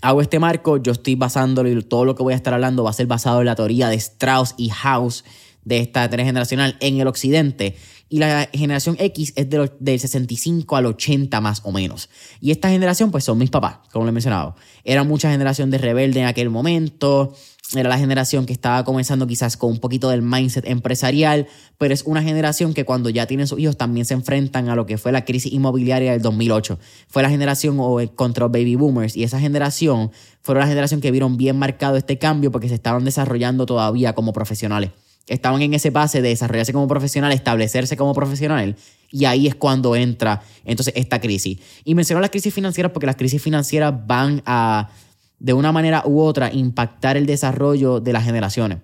hago 0.01 0.21
este 0.21 0.39
marco, 0.39 0.77
yo 0.77 0.93
estoy 0.93 1.17
basándolo 1.17 1.69
y 1.69 1.83
todo 1.83 2.05
lo 2.05 2.15
que 2.15 2.23
voy 2.23 2.35
a 2.35 2.37
estar 2.37 2.55
hablando 2.55 2.85
va 2.85 2.91
a 2.91 2.93
ser 2.93 3.07
basado 3.07 3.41
en 3.41 3.47
la 3.47 3.57
teoría 3.57 3.89
de 3.89 3.97
Strauss 3.97 4.55
y 4.57 4.69
House 4.69 5.25
de 5.65 5.79
esta 5.79 6.09
generacional 6.09 6.77
en 6.81 7.01
el 7.01 7.07
occidente. 7.07 7.77
Y 8.09 8.19
la 8.19 8.49
generación 8.53 8.97
X 8.99 9.33
es 9.35 9.49
del 9.51 10.01
65 10.01 10.77
al 10.77 10.87
80 10.87 11.41
más 11.41 11.63
o 11.65 11.73
menos. 11.73 12.11
Y 12.41 12.51
esta 12.51 12.69
generación 12.69 13.11
pues 13.11 13.25
son 13.25 13.39
mis 13.39 13.51
papás, 13.51 13.79
como 13.93 14.05
lo 14.05 14.11
he 14.11 14.13
mencionado. 14.13 14.57
Era 14.85 15.05
mucha 15.05 15.31
generación 15.31 15.71
de 15.71 15.79
rebelde 15.79 16.21
en 16.21 16.27
aquel 16.27 16.51
momento 16.51 17.35
era 17.75 17.89
la 17.89 17.99
generación 17.99 18.47
que 18.47 18.53
estaba 18.53 18.85
comenzando 18.85 19.27
quizás 19.27 19.57
con 19.57 19.71
un 19.71 19.79
poquito 19.79 20.11
del 20.11 20.23
mindset 20.23 20.67
empresarial, 20.69 21.49
pero 21.79 21.95
es 21.95 22.03
una 22.03 22.23
generación 22.23 22.75
que 22.75 22.85
cuando 22.85 23.11
ya 23.11 23.27
tienen 23.27 23.47
sus 23.47 23.59
hijos 23.59 23.77
también 23.77 24.05
se 24.07 24.15
enfrentan 24.15 24.69
a 24.69 24.77
lo 24.77 24.87
que 24.87 24.99
fue 24.99 25.13
la 25.13 25.25
crisis 25.25 25.53
inmobiliaria 25.53 26.13
del 26.13 26.23
2008. 26.23 26.79
Fue 27.09 27.23
la 27.23 27.31
generación 27.31 27.77
o 27.81 28.01
contra 28.15 28.47
baby 28.47 28.77
boomers 28.77 29.17
y 29.17 29.25
esa 29.25 29.41
generación 29.41 30.13
fue 30.43 30.55
la 30.55 30.67
generación 30.67 31.01
que 31.01 31.11
vieron 31.11 31.37
bien 31.37 31.59
marcado 31.59 31.97
este 31.97 32.19
cambio 32.19 32.53
porque 32.53 32.69
se 32.69 32.75
estaban 32.75 33.05
desarrollando 33.05 33.67
todavía 33.67 34.15
como 34.15 34.33
profesionales. 34.33 34.91
Estaban 35.27 35.63
en 35.63 35.75
ese 35.75 35.91
base 35.91 36.21
de 36.21 36.29
desarrollarse 36.29 36.73
como 36.73 36.87
profesional, 36.87 37.33
establecerse 37.33 37.97
como 37.97 38.15
profesional 38.15 38.77
y 39.15 39.27
ahí 39.27 39.47
es 39.47 39.55
cuando 39.55 39.95
entra 39.95 40.43
entonces 40.65 40.93
esta 40.97 41.21
crisis. 41.21 41.59
Y 41.85 41.95
menciono 41.95 42.21
las 42.21 42.31
crisis 42.31 42.53
financieras 42.53 42.91
porque 42.93 43.07
las 43.07 43.15
crisis 43.15 43.41
financieras 43.41 43.95
van 44.07 44.43
a 44.45 44.91
de 45.39 45.53
una 45.53 45.71
manera 45.71 46.03
u 46.05 46.21
otra 46.21 46.53
impactar 46.53 47.17
el 47.17 47.25
desarrollo 47.25 48.01
de 48.01 48.13
las 48.13 48.25
generaciones. 48.25 48.79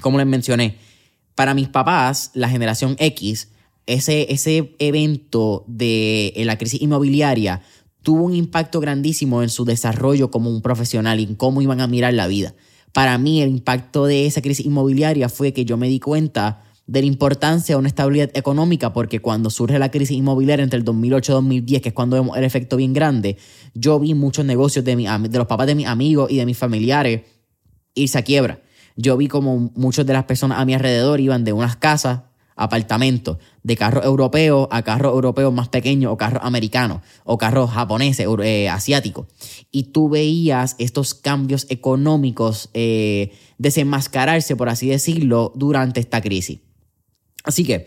Como 0.00 0.16
les 0.16 0.26
mencioné, 0.26 0.78
para 1.34 1.52
mis 1.52 1.68
papás, 1.68 2.30
la 2.32 2.48
generación 2.48 2.96
X, 2.98 3.50
ese, 3.86 4.32
ese 4.32 4.74
evento 4.78 5.64
de 5.66 6.32
la 6.46 6.56
crisis 6.56 6.80
inmobiliaria 6.80 7.62
tuvo 8.02 8.24
un 8.24 8.34
impacto 8.34 8.80
grandísimo 8.80 9.42
en 9.42 9.50
su 9.50 9.64
desarrollo 9.64 10.30
como 10.30 10.50
un 10.50 10.62
profesional 10.62 11.20
y 11.20 11.24
en 11.24 11.34
cómo 11.34 11.60
iban 11.60 11.80
a 11.80 11.86
mirar 11.86 12.14
la 12.14 12.26
vida. 12.26 12.54
Para 12.92 13.16
mí 13.18 13.42
el 13.42 13.48
impacto 13.48 14.06
de 14.06 14.26
esa 14.26 14.42
crisis 14.42 14.66
inmobiliaria 14.66 15.28
fue 15.28 15.52
que 15.52 15.64
yo 15.64 15.76
me 15.76 15.88
di 15.88 15.98
cuenta 15.98 16.62
de 16.86 17.00
la 17.00 17.06
importancia 17.06 17.74
de 17.74 17.78
una 17.78 17.88
estabilidad 17.88 18.30
económica, 18.34 18.92
porque 18.92 19.20
cuando 19.20 19.50
surge 19.50 19.78
la 19.78 19.90
crisis 19.90 20.16
inmobiliaria 20.16 20.62
entre 20.62 20.78
el 20.78 20.84
2008 20.84 21.32
y 21.32 21.34
2010, 21.34 21.82
que 21.82 21.88
es 21.90 21.94
cuando 21.94 22.16
vemos 22.16 22.36
el 22.36 22.44
efecto 22.44 22.76
bien 22.76 22.92
grande, 22.92 23.36
yo 23.74 23.98
vi 23.98 24.14
muchos 24.14 24.44
negocios 24.44 24.84
de, 24.84 24.96
de 24.96 25.38
los 25.38 25.46
papás 25.46 25.66
de 25.66 25.74
mis 25.74 25.86
amigos 25.86 26.30
y 26.30 26.36
de 26.36 26.46
mis 26.46 26.58
familiares 26.58 27.22
irse 27.94 28.18
a 28.18 28.22
quiebra. 28.22 28.60
Yo 28.96 29.16
vi 29.16 29.28
como 29.28 29.72
muchas 29.74 30.04
de 30.04 30.12
las 30.12 30.24
personas 30.24 30.58
a 30.58 30.64
mi 30.64 30.74
alrededor 30.74 31.20
iban 31.20 31.44
de 31.44 31.52
unas 31.52 31.76
casas, 31.76 32.22
apartamentos, 32.56 33.38
de 33.62 33.76
carros 33.76 34.04
europeos 34.04 34.68
a 34.70 34.82
carros 34.82 35.12
europeos 35.12 35.52
más 35.52 35.68
pequeños 35.68 36.12
o 36.12 36.16
carros 36.16 36.42
americanos 36.44 37.00
o 37.24 37.38
carros 37.38 37.70
japoneses, 37.70 38.26
eh. 38.42 38.68
Y 39.70 39.82
tú 39.84 40.08
veías 40.08 40.76
estos 40.78 41.14
cambios 41.14 41.66
económicos 41.70 42.70
eh, 42.74 43.32
desenmascararse, 43.58 44.56
por 44.56 44.68
así 44.68 44.88
decirlo, 44.88 45.52
durante 45.54 46.00
esta 46.00 46.20
crisis. 46.20 46.60
Así 47.44 47.64
que 47.64 47.86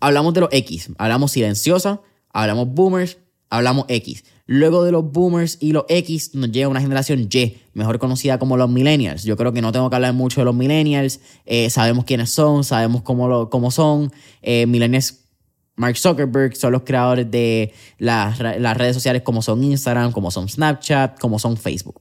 hablamos 0.00 0.34
de 0.34 0.40
los 0.40 0.50
X, 0.52 0.90
hablamos 0.98 1.32
silenciosa, 1.32 2.00
hablamos 2.32 2.68
boomers, 2.68 3.18
hablamos 3.52 3.84
X. 3.88 4.24
Luego 4.46 4.82
de 4.82 4.90
los 4.92 5.12
boomers 5.12 5.58
y 5.60 5.72
los 5.72 5.84
X 5.88 6.34
nos 6.34 6.50
llega 6.50 6.68
una 6.68 6.80
generación 6.80 7.28
Y, 7.30 7.58
mejor 7.74 7.98
conocida 7.98 8.38
como 8.38 8.56
los 8.56 8.70
millennials. 8.70 9.24
Yo 9.24 9.36
creo 9.36 9.52
que 9.52 9.60
no 9.60 9.72
tengo 9.72 9.90
que 9.90 9.96
hablar 9.96 10.14
mucho 10.14 10.40
de 10.40 10.46
los 10.46 10.54
millennials. 10.54 11.20
Eh, 11.44 11.68
sabemos 11.68 12.06
quiénes 12.06 12.30
son, 12.30 12.64
sabemos 12.64 13.02
cómo, 13.02 13.28
lo, 13.28 13.50
cómo 13.50 13.70
son. 13.70 14.10
Eh, 14.40 14.64
millennials, 14.66 15.18
Mark 15.76 15.98
Zuckerberg 15.98 16.56
son 16.56 16.72
los 16.72 16.80
creadores 16.82 17.30
de 17.30 17.74
las, 17.98 18.40
las 18.40 18.74
redes 18.76 18.94
sociales 18.94 19.20
como 19.22 19.42
son 19.42 19.62
Instagram, 19.62 20.12
como 20.12 20.30
son 20.30 20.48
Snapchat, 20.48 21.20
como 21.20 21.38
son 21.38 21.58
Facebook. 21.58 22.00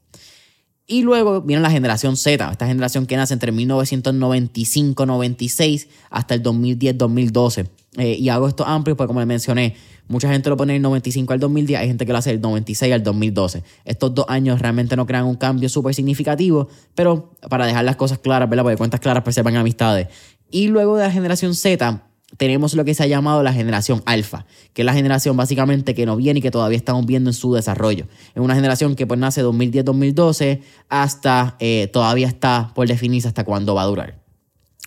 Y 0.88 1.04
luego 1.04 1.42
viene 1.42 1.62
la 1.62 1.70
generación 1.70 2.18
Z, 2.18 2.50
esta 2.50 2.66
generación 2.66 3.06
que 3.06 3.18
nace 3.18 3.34
entre 3.34 3.52
1995-96 3.54 5.88
hasta 6.10 6.34
el 6.34 6.42
2010-2012. 6.44 7.68
Eh, 7.98 8.16
y 8.20 8.30
hago 8.30 8.48
esto 8.48 8.66
amplio 8.66 8.96
porque, 8.96 9.08
como 9.08 9.20
les 9.20 9.28
mencioné, 9.28 9.76
mucha 10.08 10.30
gente 10.30 10.50
lo 10.50 10.56
pone 10.56 10.74
del 10.74 10.82
95 10.82 11.34
al 11.34 11.40
2010, 11.40 11.80
hay 11.80 11.88
gente 11.88 12.06
que 12.06 12.12
lo 12.12 12.18
hace 12.18 12.32
del 12.32 12.42
96 12.42 12.94
al 12.94 13.04
2012. 13.04 13.64
Estos 13.84 14.16
dos 14.16 14.26
años 14.30 14.62
realmente 14.62 14.96
no 14.96 15.06
crean 15.06 15.26
un 15.26 15.36
cambio 15.36 15.68
súper 15.68 15.94
significativo, 15.94 16.70
pero 16.96 17.34
para 17.50 17.66
dejar 17.66 17.84
las 17.84 17.98
cosas 17.98 18.20
claras, 18.20 18.50
¿verdad? 18.50 18.64
Porque 18.64 18.78
cuentas 18.78 19.00
claras 19.00 19.24
preservan 19.24 19.56
amistades. 19.56 20.08
Y 20.50 20.68
luego 20.68 20.98
de 20.98 21.04
la 21.04 21.12
generación 21.12 21.54
Z, 21.54 22.02
tenemos 22.38 22.74
lo 22.76 22.86
que 22.86 22.94
se 22.94 23.04
ha 23.04 23.08
llamado 23.08 23.44
la 23.44 23.54
generación 23.54 24.02
alfa, 24.06 24.46
que 24.74 24.84
es 24.84 24.86
la 24.86 24.94
generación 24.94 25.36
básicamente 25.36 25.94
que 25.94 26.06
no 26.06 26.16
viene 26.16 26.40
y 26.40 26.42
que 26.42 26.52
todavía 26.52 26.78
estamos 26.78 27.06
viendo 27.06 27.30
en 27.30 27.34
su 27.34 27.54
desarrollo. 27.54 28.08
Es 28.34 28.42
una 28.42 28.56
generación 28.56 28.96
que 28.96 29.06
pues 29.06 29.20
nace 29.20 29.44
2010-2012 29.44 30.62
hasta 30.90 31.56
eh, 31.60 31.90
todavía 31.92 32.28
está 32.28 32.72
por 32.74 32.88
definirse 32.88 33.28
hasta 33.28 33.44
cuándo 33.44 33.76
va 33.76 33.84
a 33.84 33.86
durar. 33.86 34.22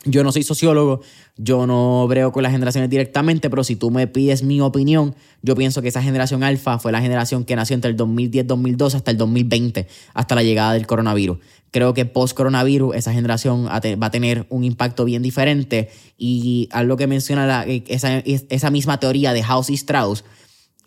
Yo 0.07 0.23
no 0.23 0.33
soy 0.33 0.43
sociólogo, 0.43 1.01
yo 1.37 1.67
no 1.67 2.07
brego 2.07 2.31
con 2.31 2.45
las 2.45 2.53
generaciones 2.53 2.89
directamente, 2.89 3.51
pero 3.51 3.65
si 3.65 3.75
tú 3.75 3.91
me 3.91 4.07
pides 4.07 4.43
mi 4.45 4.61
opinión, 4.61 5.17
yo 5.43 5.57
pienso 5.57 5.83
que 5.83 5.89
esa 5.89 6.03
generación 6.03 6.45
alfa 6.45 6.79
fue 6.79 6.93
la 6.93 7.01
generación 7.01 7.45
que 7.45 7.57
nació 7.57 7.75
entre 7.75 7.91
el 7.91 7.97
2010-2012 7.97 8.95
hasta 8.95 9.11
el 9.11 9.17
2020, 9.17 9.89
hasta 10.15 10.35
la 10.35 10.43
llegada 10.45 10.75
del 10.75 10.87
coronavirus. 10.87 11.39
Creo 11.73 11.93
que 11.93 12.05
post-coronavirus 12.05 12.95
esa 12.95 13.13
generación 13.13 13.67
va 13.67 14.07
a 14.07 14.11
tener 14.11 14.47
un 14.49 14.63
impacto 14.63 15.05
bien 15.05 15.23
diferente 15.23 15.91
y 16.17 16.69
algo 16.71 16.97
que 16.97 17.09
menciona 17.09 17.65
esa, 17.65 18.19
esa 18.19 18.71
misma 18.71 19.01
teoría 19.01 19.33
de 19.33 19.43
House 19.43 19.71
y 19.71 19.75
Strauss, 19.75 20.25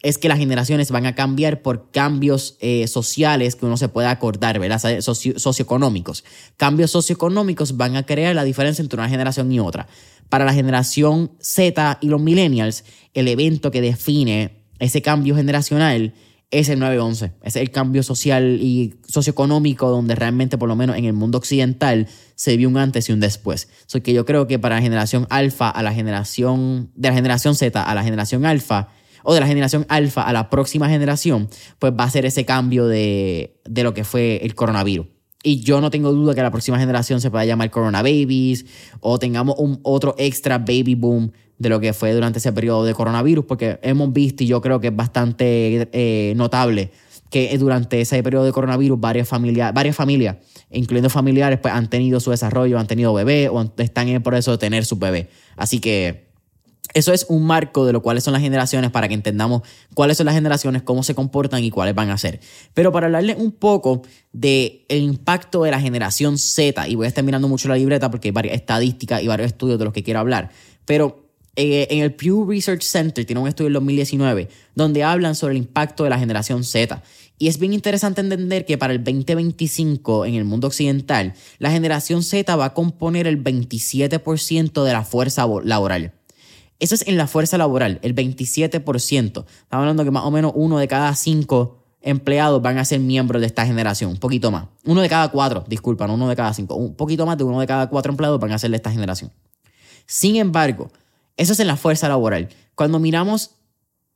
es 0.03 0.17
que 0.17 0.29
las 0.29 0.37
generaciones 0.37 0.91
van 0.91 1.05
a 1.05 1.15
cambiar 1.15 1.61
por 1.61 1.89
cambios 1.91 2.57
eh, 2.59 2.87
sociales 2.87 3.55
que 3.55 3.65
uno 3.65 3.77
se 3.77 3.89
puede 3.89 4.07
acordar, 4.07 4.59
¿verdad? 4.59 5.01
socioeconómicos. 5.01 6.23
Cambios 6.55 6.91
socioeconómicos 6.91 7.77
van 7.77 7.95
a 7.95 8.05
crear 8.05 8.35
la 8.35 8.43
diferencia 8.43 8.81
entre 8.81 8.99
una 8.99 9.09
generación 9.09 9.51
y 9.51 9.59
otra. 9.59 9.87
Para 10.29 10.45
la 10.45 10.53
generación 10.53 11.31
Z 11.39 11.97
y 12.01 12.07
los 12.07 12.21
millennials, 12.21 12.83
el 13.13 13.27
evento 13.27 13.71
que 13.71 13.81
define 13.81 14.63
ese 14.79 15.01
cambio 15.01 15.35
generacional 15.35 16.13
es 16.51 16.69
el 16.69 16.79
9-11. 16.79 17.33
Es 17.43 17.55
el 17.55 17.71
cambio 17.71 18.03
social 18.03 18.59
y 18.61 18.95
socioeconómico 19.07 19.89
donde 19.89 20.15
realmente, 20.15 20.57
por 20.57 20.69
lo 20.69 20.75
menos 20.75 20.95
en 20.97 21.05
el 21.05 21.13
mundo 21.13 21.37
occidental, 21.37 22.07
se 22.35 22.55
vio 22.55 22.69
un 22.69 22.77
antes 22.77 23.09
y 23.09 23.13
un 23.13 23.19
después. 23.19 23.69
So 23.85 24.01
que 24.01 24.13
yo 24.13 24.25
creo 24.25 24.47
que 24.47 24.59
para 24.59 24.75
la 24.75 24.81
generación 24.81 25.27
alfa 25.29 25.69
a 25.69 25.83
la 25.83 25.93
generación, 25.93 26.91
de 26.95 27.09
la 27.09 27.15
generación 27.15 27.55
Z 27.55 27.83
a 27.83 27.95
la 27.95 28.03
generación 28.03 28.45
alfa, 28.45 28.89
o 29.29 29.33
de 29.33 29.41
la 29.41 29.47
generación 29.47 29.85
alfa 29.89 30.21
a 30.21 30.31
la 30.31 30.49
próxima 30.49 30.87
generación, 30.87 31.49
pues 31.79 31.91
va 31.91 32.05
a 32.05 32.09
ser 32.09 32.25
ese 32.25 32.45
cambio 32.45 32.87
de, 32.87 33.59
lo 33.65 33.93
que 33.93 34.05
fue 34.05 34.37
el 34.41 34.55
coronavirus. 34.55 35.05
Y 35.43 35.59
yo 35.59 35.81
no 35.81 35.89
tengo 35.89 36.13
duda 36.13 36.33
que 36.33 36.41
la 36.41 36.49
próxima 36.49 36.79
generación 36.79 37.19
se 37.19 37.29
pueda 37.29 37.43
llamar 37.43 37.69
Corona 37.69 38.01
Babies 38.01 38.65
o 39.01 39.19
tengamos 39.19 39.55
un 39.57 39.81
otro 39.83 40.15
extra 40.17 40.59
baby 40.59 40.95
boom 40.95 41.33
de 41.57 41.67
lo 41.67 41.81
que 41.81 41.91
fue 41.91 42.13
durante 42.13 42.39
ese 42.39 42.53
periodo 42.53 42.85
de 42.85 42.93
coronavirus, 42.93 43.43
porque 43.43 43.79
hemos 43.81 44.13
visto 44.13 44.45
y 44.45 44.47
yo 44.47 44.61
creo 44.61 44.79
que 44.79 44.87
es 44.87 44.95
bastante 44.95 45.89
eh, 45.91 46.33
notable 46.37 46.91
que 47.29 47.57
durante 47.57 47.99
ese 47.99 48.23
periodo 48.23 48.45
de 48.45 48.53
coronavirus 48.53 48.97
varias 48.97 49.27
familias, 49.27 49.73
varias 49.73 49.97
familias, 49.97 50.37
incluyendo 50.71 51.09
familiares, 51.09 51.59
pues 51.61 51.73
han 51.73 51.89
tenido 51.89 52.21
su 52.21 52.31
desarrollo, 52.31 52.79
han 52.79 52.87
tenido 52.87 53.13
bebé 53.13 53.49
o 53.49 53.73
están 53.77 54.07
en 54.07 54.15
el 54.15 54.21
proceso 54.21 54.51
de 54.51 54.57
tener 54.57 54.85
su 54.85 54.95
bebé. 54.95 55.27
Así 55.57 55.79
que 55.79 56.26
eso 56.97 57.13
es 57.13 57.27
un 57.29 57.45
marco 57.45 57.85
de 57.85 57.93
lo 57.93 58.01
cuáles 58.01 58.23
son 58.23 58.33
las 58.33 58.41
generaciones 58.41 58.89
para 58.89 59.07
que 59.07 59.13
entendamos 59.13 59.61
cuáles 59.93 60.17
son 60.17 60.25
las 60.25 60.33
generaciones, 60.33 60.81
cómo 60.81 61.03
se 61.03 61.13
comportan 61.13 61.63
y 61.63 61.69
cuáles 61.69 61.93
van 61.93 62.09
a 62.09 62.17
ser. 62.17 62.39
Pero 62.73 62.91
para 62.91 63.05
hablarle 63.05 63.35
un 63.35 63.51
poco 63.51 64.01
del 64.33 64.81
el 64.89 65.03
impacto 65.03 65.61
de 65.61 65.69
la 65.69 65.79
generación 65.79 66.39
Z, 66.39 66.87
y 66.87 66.95
voy 66.95 67.05
a 67.05 67.09
estar 67.09 67.23
mirando 67.23 67.47
mucho 67.47 67.67
la 67.67 67.75
libreta 67.75 68.09
porque 68.09 68.29
hay 68.29 68.31
varias 68.31 68.55
estadísticas 68.55 69.21
y 69.21 69.27
varios 69.27 69.45
estudios 69.45 69.77
de 69.77 69.85
los 69.85 69.93
que 69.93 70.01
quiero 70.01 70.19
hablar, 70.19 70.49
pero 70.85 71.27
eh, 71.55 71.87
en 71.91 71.99
el 71.99 72.15
Pew 72.15 72.49
Research 72.49 72.81
Center 72.81 73.25
tiene 73.25 73.41
un 73.41 73.47
estudio 73.47 73.65
del 73.65 73.73
2019 73.73 74.49
donde 74.73 75.03
hablan 75.03 75.35
sobre 75.35 75.53
el 75.53 75.59
impacto 75.59 76.03
de 76.03 76.09
la 76.09 76.17
generación 76.17 76.63
Z. 76.63 77.03
Y 77.37 77.47
es 77.47 77.59
bien 77.59 77.73
interesante 77.73 78.21
entender 78.21 78.65
que 78.65 78.79
para 78.79 78.93
el 78.93 79.03
2025 79.03 80.25
en 80.25 80.33
el 80.33 80.45
mundo 80.45 80.65
occidental, 80.65 81.35
la 81.59 81.69
generación 81.69 82.23
Z 82.23 82.55
va 82.55 82.65
a 82.65 82.73
componer 82.73 83.27
el 83.27 83.43
27% 83.43 84.83
de 84.83 84.93
la 84.93 85.03
fuerza 85.03 85.45
laboral. 85.63 86.16
Eso 86.79 86.95
es 86.95 87.07
en 87.07 87.17
la 87.17 87.27
fuerza 87.27 87.57
laboral, 87.57 87.99
el 88.03 88.13
27%. 88.13 89.25
Estamos 89.25 89.47
hablando 89.71 90.03
que 90.03 90.11
más 90.11 90.23
o 90.23 90.31
menos 90.31 90.51
uno 90.55 90.77
de 90.77 90.87
cada 90.87 91.15
cinco 91.15 91.77
empleados 92.01 92.61
van 92.61 92.77
a 92.77 92.85
ser 92.85 92.99
miembros 92.99 93.41
de 93.41 93.47
esta 93.47 93.65
generación, 93.65 94.11
un 94.11 94.17
poquito 94.17 94.51
más. 94.51 94.67
Uno 94.85 95.01
de 95.01 95.09
cada 95.09 95.29
cuatro, 95.29 95.65
disculpa, 95.67 96.07
no 96.07 96.13
uno 96.13 96.29
de 96.29 96.35
cada 96.35 96.53
cinco, 96.53 96.75
un 96.75 96.95
poquito 96.95 97.25
más 97.25 97.37
de 97.37 97.43
uno 97.43 97.59
de 97.59 97.67
cada 97.67 97.89
cuatro 97.89 98.11
empleados 98.11 98.39
van 98.39 98.51
a 98.51 98.59
ser 98.59 98.69
de 98.69 98.77
esta 98.77 98.91
generación. 98.91 99.31
Sin 100.05 100.35
embargo, 100.35 100.91
eso 101.35 101.53
es 101.53 101.59
en 101.59 101.67
la 101.67 101.75
fuerza 101.75 102.07
laboral. 102.07 102.49
Cuando 102.75 102.99
miramos 102.99 103.51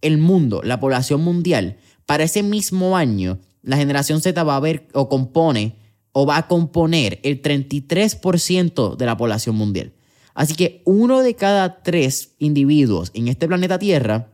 el 0.02 0.20
mundo, 0.20 0.62
la 0.64 0.80
población 0.80 1.22
mundial, 1.22 1.78
para 2.06 2.24
ese 2.24 2.44
mismo 2.44 2.96
año, 2.96 3.40
la 3.64 3.78
generación 3.78 4.22
Z 4.22 4.44
va 4.44 4.56
a 4.56 4.60
ver 4.60 4.88
o 4.94 5.10
compone 5.10 5.76
o 6.14 6.26
va 6.26 6.38
a 6.38 6.48
componer 6.48 7.20
el 7.24 7.42
33% 7.42 8.96
de 8.96 9.06
la 9.06 9.18
población 9.18 9.56
mundial. 9.56 9.94
Así 10.34 10.56
que 10.56 10.82
uno 10.86 11.22
de 11.22 11.36
cada 11.36 11.82
tres 11.84 12.36
individuos 12.40 13.12
en 13.14 13.28
este 13.28 13.48
planeta 13.48 13.80
Tierra 13.80 14.30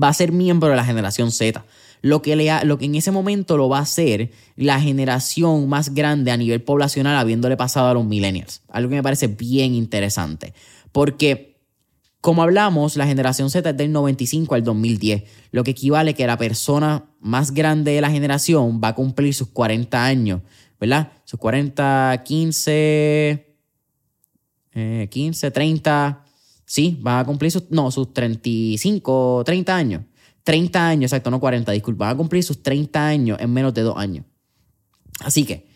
va 0.00 0.08
a 0.08 0.14
ser 0.14 0.32
miembro 0.32 0.68
de 0.68 0.76
la 0.76 0.84
generación 0.84 1.30
Z, 1.30 1.64
lo 2.02 2.22
que, 2.22 2.36
lo 2.64 2.78
que 2.78 2.84
en 2.84 2.94
ese 2.94 3.10
momento 3.10 3.56
lo 3.56 3.68
va 3.68 3.78
a 3.78 3.82
hacer 3.82 4.30
la 4.56 4.80
generación 4.80 5.68
más 5.68 5.94
grande 5.94 6.30
a 6.30 6.36
nivel 6.36 6.62
poblacional 6.62 7.16
habiéndole 7.16 7.56
pasado 7.56 7.88
a 7.88 7.94
los 7.94 8.04
millennials. 8.04 8.62
Algo 8.68 8.90
que 8.90 8.96
me 8.96 9.02
parece 9.02 9.28
bien 9.28 9.74
interesante. 9.74 10.52
Porque, 10.92 11.58
como 12.20 12.42
hablamos, 12.42 12.96
la 12.96 13.06
generación 13.06 13.50
Z 13.50 13.70
es 13.70 13.76
del 13.76 13.92
95 13.92 14.54
al 14.54 14.64
2010, 14.64 15.24
lo 15.50 15.64
que 15.64 15.72
equivale 15.72 16.14
que 16.14 16.26
la 16.26 16.36
persona 16.36 17.10
más 17.20 17.52
grande 17.52 17.92
de 17.92 18.00
la 18.00 18.10
generación 18.10 18.80
va 18.82 18.88
a 18.88 18.94
cumplir 18.94 19.34
sus 19.34 19.48
40 19.48 20.04
años, 20.04 20.42
¿verdad? 20.78 21.12
Sus 21.24 21.40
40, 21.40 22.22
15, 22.24 23.55
15, 24.76 25.50
30, 25.50 26.24
sí, 26.64 27.00
va 27.04 27.20
a 27.20 27.24
cumplir 27.24 27.50
sus, 27.50 27.70
no, 27.70 27.90
sus 27.90 28.12
35, 28.12 29.42
30 29.44 29.76
años. 29.76 30.02
30 30.44 30.88
años, 30.88 31.10
exacto, 31.10 31.30
no 31.30 31.40
40, 31.40 31.72
disculpa, 31.72 32.06
van 32.06 32.14
a 32.14 32.16
cumplir 32.16 32.44
sus 32.44 32.62
30 32.62 33.06
años 33.06 33.38
en 33.40 33.52
menos 33.52 33.74
de 33.74 33.82
dos 33.82 33.96
años. 33.96 34.24
Así 35.20 35.44
que 35.44 35.66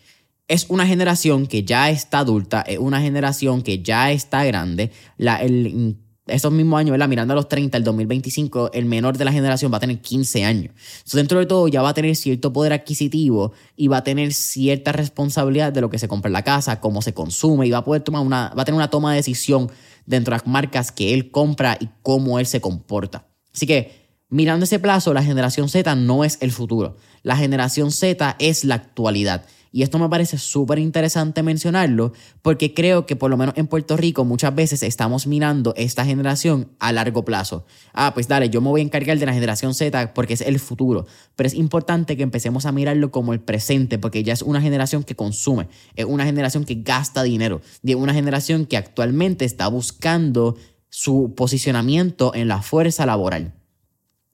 es 0.47 0.65
una 0.69 0.85
generación 0.85 1.47
que 1.47 1.63
ya 1.63 1.89
está 1.89 2.19
adulta, 2.19 2.61
es 2.61 2.77
una 2.77 3.01
generación 3.01 3.63
que 3.63 3.81
ya 3.81 4.11
está 4.11 4.43
grande. 4.45 4.91
La, 5.17 5.37
el, 5.41 5.97
esos 6.31 6.51
mismos 6.51 6.79
años, 6.79 6.91
¿verdad? 6.91 7.07
mirando 7.07 7.33
a 7.33 7.35
los 7.35 7.47
30, 7.47 7.77
el 7.77 7.83
2025, 7.83 8.71
el 8.73 8.85
menor 8.85 9.17
de 9.17 9.25
la 9.25 9.31
generación 9.31 9.71
va 9.71 9.77
a 9.77 9.79
tener 9.79 9.99
15 9.99 10.43
años. 10.43 10.73
Entonces, 10.73 11.13
dentro 11.13 11.39
de 11.39 11.45
todo, 11.45 11.67
ya 11.67 11.81
va 11.81 11.89
a 11.89 11.93
tener 11.93 12.15
cierto 12.15 12.53
poder 12.53 12.73
adquisitivo 12.73 13.53
y 13.75 13.87
va 13.87 13.97
a 13.97 14.03
tener 14.03 14.33
cierta 14.33 14.91
responsabilidad 14.91 15.73
de 15.73 15.81
lo 15.81 15.89
que 15.89 15.99
se 15.99 16.07
compra 16.07 16.29
en 16.29 16.33
la 16.33 16.43
casa, 16.43 16.79
cómo 16.79 17.01
se 17.01 17.13
consume 17.13 17.67
y 17.67 17.71
va 17.71 17.79
a 17.79 17.85
poder 17.85 18.01
tomar 18.01 18.25
una, 18.25 18.53
va 18.57 18.61
a 18.63 18.65
tener 18.65 18.77
una 18.77 18.89
toma 18.89 19.11
de 19.11 19.17
decisión 19.17 19.69
dentro 20.05 20.31
de 20.31 20.37
las 20.37 20.47
marcas 20.47 20.91
que 20.91 21.13
él 21.13 21.31
compra 21.31 21.77
y 21.79 21.89
cómo 22.01 22.39
él 22.39 22.45
se 22.45 22.61
comporta. 22.61 23.27
Así 23.53 23.67
que 23.67 24.01
Mirando 24.31 24.63
ese 24.63 24.79
plazo, 24.79 25.13
la 25.13 25.23
generación 25.23 25.67
Z 25.67 25.93
no 25.95 26.23
es 26.23 26.37
el 26.39 26.53
futuro. 26.53 26.95
La 27.21 27.35
generación 27.35 27.91
Z 27.91 28.37
es 28.39 28.63
la 28.63 28.75
actualidad. 28.75 29.45
Y 29.73 29.83
esto 29.83 29.99
me 29.99 30.09
parece 30.09 30.37
súper 30.37 30.79
interesante 30.79 31.43
mencionarlo 31.43 32.11
porque 32.41 32.73
creo 32.73 33.05
que 33.05 33.15
por 33.15 33.29
lo 33.29 33.37
menos 33.37 33.55
en 33.57 33.67
Puerto 33.67 33.95
Rico 33.95 34.25
muchas 34.25 34.53
veces 34.53 34.83
estamos 34.83 35.27
mirando 35.27 35.73
esta 35.77 36.03
generación 36.03 36.69
a 36.79 36.91
largo 36.91 37.23
plazo. 37.23 37.65
Ah, 37.93 38.13
pues 38.13 38.27
dale, 38.27 38.49
yo 38.49 38.59
me 38.59 38.67
voy 38.67 38.81
a 38.81 38.83
encargar 38.83 39.17
de 39.17 39.25
la 39.25 39.33
generación 39.33 39.73
Z 39.73 40.13
porque 40.13 40.33
es 40.33 40.41
el 40.41 40.59
futuro. 40.59 41.05
Pero 41.37 41.47
es 41.47 41.53
importante 41.53 42.17
que 42.17 42.23
empecemos 42.23 42.65
a 42.65 42.73
mirarlo 42.73 43.11
como 43.11 43.31
el 43.31 43.39
presente 43.39 43.97
porque 43.97 44.23
ya 44.23 44.33
es 44.33 44.41
una 44.41 44.61
generación 44.61 45.05
que 45.05 45.15
consume, 45.15 45.69
es 45.95 46.05
una 46.05 46.25
generación 46.25 46.65
que 46.65 46.75
gasta 46.75 47.23
dinero, 47.23 47.61
es 47.81 47.95
una 47.95 48.13
generación 48.13 48.65
que 48.65 48.75
actualmente 48.75 49.45
está 49.45 49.69
buscando 49.69 50.57
su 50.89 51.33
posicionamiento 51.35 52.35
en 52.35 52.49
la 52.49 52.61
fuerza 52.61 53.05
laboral. 53.05 53.53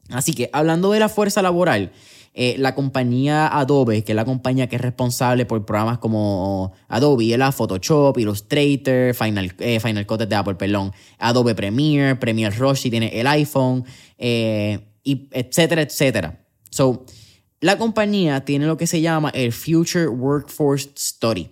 Así 0.10 0.34
que 0.34 0.50
hablando 0.54 0.92
de 0.92 1.00
la 1.00 1.10
fuerza 1.10 1.42
laboral, 1.42 1.92
eh, 2.40 2.56
la 2.60 2.76
compañía 2.76 3.48
Adobe, 3.48 4.04
que 4.04 4.12
es 4.12 4.16
la 4.16 4.24
compañía 4.24 4.70
que 4.70 4.76
es 4.76 4.82
responsable 4.84 5.48
por 5.48 5.66
programas 5.66 5.98
como 5.98 6.72
Adobe, 6.88 7.36
la 7.36 7.52
Photoshop, 7.52 8.16
Illustrator, 8.20 9.16
Final, 9.16 9.56
eh, 9.58 9.80
Final 9.80 10.06
Cut 10.06 10.22
de 10.22 10.36
Apple, 10.36 10.54
perdón, 10.54 10.92
Adobe 11.18 11.56
Premiere, 11.56 12.16
Premiere 12.16 12.56
Rush 12.56 12.82
si 12.82 12.92
tiene 12.92 13.20
el 13.20 13.26
iPhone, 13.26 13.86
eh, 14.20 14.82
y 15.04 15.28
etcétera, 15.32 15.82
etcétera. 15.82 16.46
So, 16.70 17.08
la 17.60 17.80
compañía 17.80 18.46
tiene 18.46 18.68
lo 18.68 18.78
que 18.78 18.86
se 18.86 19.02
llama 19.02 19.32
el 19.32 19.52
Future 19.52 20.08
Workforce 20.08 20.92
Study. 20.96 21.50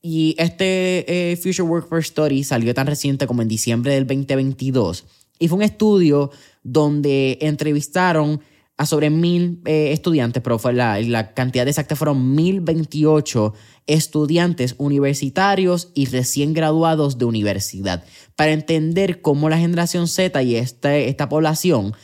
Y 0.00 0.34
este 0.38 1.38
Future 1.42 1.68
Workforce 1.68 2.08
Study 2.08 2.42
salió 2.42 2.72
tan 2.72 2.86
reciente 2.86 3.26
como 3.26 3.42
en 3.42 3.48
diciembre 3.48 3.92
del 3.92 4.06
2022. 4.06 5.04
Y 5.38 5.48
fue 5.48 5.58
un 5.58 5.62
estudio 5.62 6.30
donde 6.62 7.36
entrevistaron 7.42 8.40
a 8.82 8.86
sobre 8.86 9.10
mil 9.10 9.60
eh, 9.64 9.92
estudiantes, 9.92 10.42
pero 10.42 10.58
fue 10.58 10.72
la, 10.72 11.00
la, 11.00 11.34
cantidad 11.34 11.66
exacta 11.66 11.96
fueron 11.96 12.34
1028 12.34 13.54
estudiantes 13.86 14.74
universitarios 14.78 15.90
y 15.94 16.06
recién 16.06 16.52
graduados 16.52 17.18
de 17.18 17.24
universidad, 17.24 18.04
para 18.36 18.52
entender 18.52 19.20
cómo 19.22 19.48
la 19.48 19.58
generación 19.58 20.08
Z 20.08 20.42
y 20.42 20.56
esta, 20.56 20.96
esta 20.96 21.28
población 21.28 21.94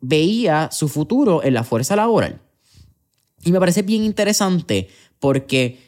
veía 0.00 0.68
su 0.70 0.88
futuro 0.88 1.42
en 1.42 1.54
la 1.54 1.64
fuerza 1.64 1.96
laboral. 1.96 2.40
Y 3.44 3.52
me 3.52 3.60
parece 3.60 3.82
bien 3.82 4.04
interesante 4.04 4.88
porque 5.18 5.87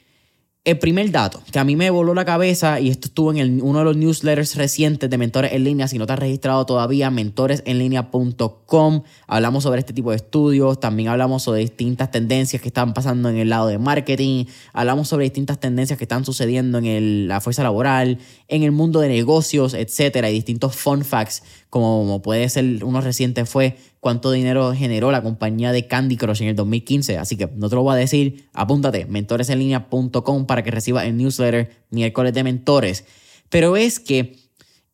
el 0.63 0.79
primer 0.79 1.11
dato 1.11 1.43
que 1.51 1.59
a 1.59 1.65
mí 1.65 1.75
me 1.75 1.89
voló 1.89 2.13
la 2.13 2.27
cabeza, 2.27 2.81
y 2.81 2.91
esto 2.91 3.09
estuvo 3.09 3.33
en 3.33 3.63
uno 3.63 3.79
de 3.79 3.85
los 3.87 3.97
newsletters 3.97 4.57
recientes 4.57 5.09
de 5.09 5.17
Mentores 5.17 5.53
en 5.55 5.65
Línea, 5.65 5.89
si 5.89 5.97
no 5.97 6.07
te 6.07 6.13
has 6.13 6.19
registrado 6.19 6.67
todavía, 6.67 7.11
mentoresenlinea.com. 7.11 9.03
Hablamos 9.27 9.63
sobre 9.63 9.81
este 9.81 9.95
tipo 9.95 10.11
de 10.11 10.17
estudios, 10.17 10.79
también 10.79 11.09
hablamos 11.09 11.45
sobre 11.45 11.61
distintas 11.61 12.11
tendencias 12.11 12.61
que 12.61 12.69
están 12.69 12.93
pasando 12.93 13.31
en 13.31 13.39
el 13.39 13.49
lado 13.49 13.69
de 13.69 13.79
marketing, 13.79 14.45
hablamos 14.75 15.09
sobre 15.09 15.25
distintas 15.25 15.59
tendencias 15.59 15.99
que 15.99 16.05
están 16.05 16.27
sucediendo 16.27 16.77
en 16.77 17.27
la 17.27 17.41
fuerza 17.41 17.63
laboral, 17.63 18.19
en 18.49 18.63
el 18.63 18.73
mundo 18.73 19.01
de 19.01 19.09
negocios, 19.09 19.73
etcétera, 19.73 20.29
y 20.29 20.35
distintos 20.35 20.77
fun 20.77 21.07
facts, 21.07 21.43
como 21.71 22.21
puede 22.21 22.49
ser 22.49 22.85
uno 22.85 23.01
reciente 23.01 23.47
fue 23.47 23.77
cuánto 24.01 24.33
dinero 24.33 24.75
generó 24.75 25.13
la 25.13 25.23
compañía 25.23 25.71
de 25.71 25.87
Candy 25.87 26.17
Crush 26.17 26.43
en 26.43 26.49
el 26.49 26.57
2015. 26.57 27.17
Así 27.17 27.37
que 27.37 27.49
no 27.55 27.69
te 27.69 27.77
lo 27.77 27.83
voy 27.83 27.95
a 27.95 27.97
decir. 27.97 28.49
Apúntate, 28.53 29.07
mentoresenlinea.com 29.07 30.47
para 30.47 30.63
que 30.65 30.73
recibas 30.73 31.07
el 31.07 31.17
newsletter 31.17 31.71
miércoles 31.91 32.35
de 32.35 32.45
mentores. 32.45 33.05
Pero 33.49 33.77
es 33.77 34.01
que 34.01 34.37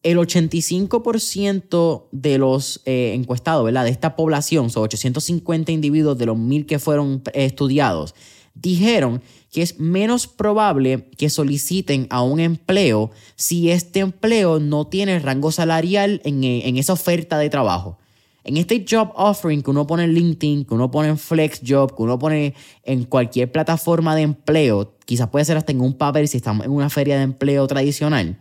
el 0.03 0.19
85% 0.19 2.09
de 2.13 2.39
los 2.39 2.83
eh, 2.85 3.13
encuestados, 3.15 3.65
¿verdad? 3.65 3.85
De 3.85 3.91
esta 3.91 4.15
población, 4.15 4.71
son 4.71 4.85
850 4.85 5.73
individuos 5.73 6.17
de 6.19 6.27
los 6.27 6.39
mil 6.39 6.67
que 6.67 6.79
fueron 6.79 7.23
eh, 7.33 7.47
estudiados, 7.47 8.15
dijeron 8.55 9.23
que 9.57 9.63
es 9.63 9.81
menos 9.81 10.27
probable 10.27 11.09
que 11.17 11.31
soliciten 11.31 12.09
a 12.11 12.21
un 12.21 12.41
empleo 12.41 13.11
si 13.37 13.71
este 13.71 14.01
empleo 14.01 14.61
no 14.61 14.87
tiene 14.87 15.19
rango 15.19 15.51
salarial 15.51 16.21
en, 16.25 16.45
eh, 16.45 16.69
en 16.69 16.77
esa 16.77 16.93
oferta 16.93 17.39
de 17.39 17.49
trabajo. 17.49 17.97
En 18.45 18.59
este 18.59 18.85
job 18.87 19.13
offering 19.15 19.63
que 19.63 19.71
uno 19.71 19.87
pone 19.87 20.05
en 20.05 20.13
LinkedIn, 20.13 20.67
que 20.67 20.75
uno 20.75 20.91
pone 20.91 21.09
en 21.09 21.17
FlexJob, 21.17 21.97
que 21.97 22.03
uno 22.03 22.19
pone 22.19 22.53
en 22.83 23.05
cualquier 23.05 23.51
plataforma 23.51 24.15
de 24.15 24.23
empleo, 24.23 24.99
quizás 25.07 25.31
puede 25.31 25.47
ser 25.47 25.57
hasta 25.57 25.73
en 25.73 25.81
un 25.81 25.95
papel 25.95 26.29
si 26.29 26.37
estamos 26.37 26.67
en 26.67 26.73
una 26.73 26.91
feria 26.91 27.17
de 27.17 27.23
empleo 27.23 27.67
tradicional. 27.67 28.39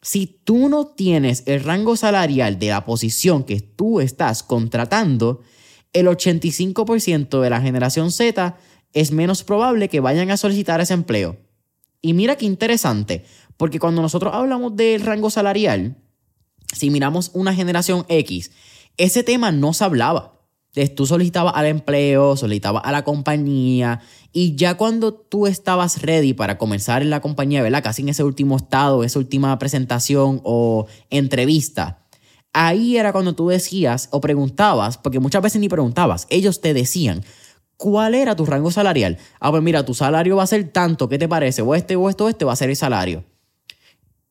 Si 0.00 0.26
tú 0.26 0.70
no 0.70 0.86
tienes 0.86 1.42
el 1.44 1.62
rango 1.62 1.96
salarial 1.96 2.58
de 2.58 2.70
la 2.70 2.86
posición 2.86 3.44
que 3.44 3.60
tú 3.60 4.00
estás 4.00 4.42
contratando, 4.42 5.42
el 5.92 6.06
85% 6.06 7.40
de 7.42 7.50
la 7.50 7.60
generación 7.60 8.10
Z 8.10 8.56
es 8.92 9.12
menos 9.12 9.44
probable 9.44 9.88
que 9.88 10.00
vayan 10.00 10.30
a 10.30 10.36
solicitar 10.36 10.80
ese 10.80 10.94
empleo. 10.94 11.36
Y 12.02 12.12
mira 12.14 12.36
qué 12.36 12.46
interesante, 12.46 13.24
porque 13.56 13.78
cuando 13.78 14.02
nosotros 14.02 14.34
hablamos 14.34 14.76
del 14.76 15.02
rango 15.02 15.30
salarial, 15.30 15.96
si 16.72 16.90
miramos 16.90 17.30
una 17.34 17.54
generación 17.54 18.06
X 18.08 18.50
ese 19.00 19.22
tema 19.22 19.50
no 19.50 19.72
se 19.72 19.84
hablaba. 19.84 20.36
Tú 20.94 21.04
solicitabas 21.06 21.54
al 21.56 21.66
empleo, 21.66 22.36
solicitabas 22.36 22.82
a 22.84 22.92
la 22.92 23.02
compañía 23.02 24.00
y 24.32 24.54
ya 24.54 24.76
cuando 24.76 25.14
tú 25.14 25.46
estabas 25.48 26.02
ready 26.02 26.32
para 26.32 26.58
comenzar 26.58 27.02
en 27.02 27.10
la 27.10 27.20
compañía, 27.20 27.62
¿verdad? 27.62 27.82
Casi 27.82 28.02
en 28.02 28.10
ese 28.10 28.22
último 28.22 28.56
estado, 28.56 29.02
esa 29.02 29.18
última 29.18 29.58
presentación 29.58 30.40
o 30.44 30.86
entrevista, 31.08 32.06
ahí 32.52 32.98
era 32.98 33.12
cuando 33.12 33.34
tú 33.34 33.48
decías 33.48 34.08
o 34.12 34.20
preguntabas, 34.20 34.96
porque 34.96 35.18
muchas 35.18 35.42
veces 35.42 35.60
ni 35.60 35.68
preguntabas, 35.68 36.26
ellos 36.30 36.60
te 36.60 36.72
decían, 36.72 37.24
¿cuál 37.80 38.14
era 38.14 38.36
tu 38.36 38.44
rango 38.44 38.70
salarial? 38.70 39.16
Ah, 39.40 39.50
pues 39.50 39.62
mira, 39.62 39.86
tu 39.86 39.94
salario 39.94 40.36
va 40.36 40.42
a 40.42 40.46
ser 40.46 40.68
tanto, 40.68 41.08
¿qué 41.08 41.16
te 41.16 41.26
parece? 41.26 41.62
O 41.62 41.74
este 41.74 41.96
o 41.96 42.10
esto 42.10 42.26
o 42.26 42.28
este 42.28 42.44
va 42.44 42.52
a 42.52 42.56
ser 42.56 42.68
el 42.68 42.76
salario. 42.76 43.24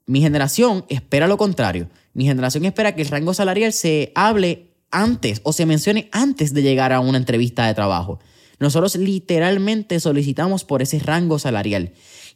Mi 0.06 0.22
generación 0.22 0.86
espera 0.88 1.28
lo 1.28 1.36
contrario. 1.38 1.90
Mi 2.14 2.26
generación 2.26 2.66
espera 2.66 2.94
que 2.94 3.02
el 3.02 3.08
rango 3.08 3.34
salarial 3.34 3.74
se 3.74 4.12
hable 4.14 4.76
antes 4.92 5.42
o 5.44 5.52
se 5.52 5.66
mencione 5.66 6.10
antes 6.12 6.54
de 6.54 6.62
llegar 6.62 6.94
a 6.94 7.00
una 7.00 7.18
entrevista 7.18 7.66
de 7.66 7.74
trabajo. 7.74 8.20
Nosotros 8.60 8.96
literalmente 8.98 10.00
solicitamos 10.00 10.64
por 10.64 10.84
ese 10.84 11.00
rango 11.00 11.40
salarial. 11.40 11.94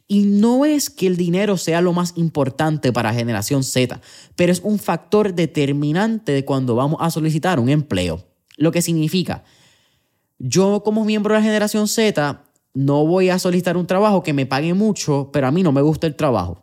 Y 0.08 0.24
no 0.24 0.64
es 0.64 0.90
que 0.90 1.06
el 1.06 1.16
dinero 1.16 1.56
sea 1.58 1.80
lo 1.80 1.92
más 1.92 2.14
importante 2.16 2.92
para 2.92 3.14
generación 3.14 3.62
Z, 3.62 4.00
pero 4.34 4.50
es 4.50 4.60
un 4.64 4.80
factor 4.80 5.32
determinante 5.32 6.32
de 6.32 6.44
cuando 6.44 6.74
vamos 6.74 6.98
a 7.00 7.12
solicitar 7.12 7.60
un 7.60 7.68
empleo. 7.68 8.26
Lo 8.56 8.72
que 8.72 8.82
significa, 8.82 9.44
yo 10.46 10.82
como 10.84 11.06
miembro 11.06 11.32
de 11.32 11.40
la 11.40 11.44
generación 11.44 11.88
Z 11.88 12.44
no 12.74 13.06
voy 13.06 13.30
a 13.30 13.38
solicitar 13.38 13.78
un 13.78 13.86
trabajo 13.86 14.22
que 14.22 14.34
me 14.34 14.44
pague 14.44 14.74
mucho, 14.74 15.30
pero 15.32 15.46
a 15.46 15.50
mí 15.50 15.62
no 15.62 15.72
me 15.72 15.80
gusta 15.80 16.06
el 16.06 16.16
trabajo. 16.16 16.62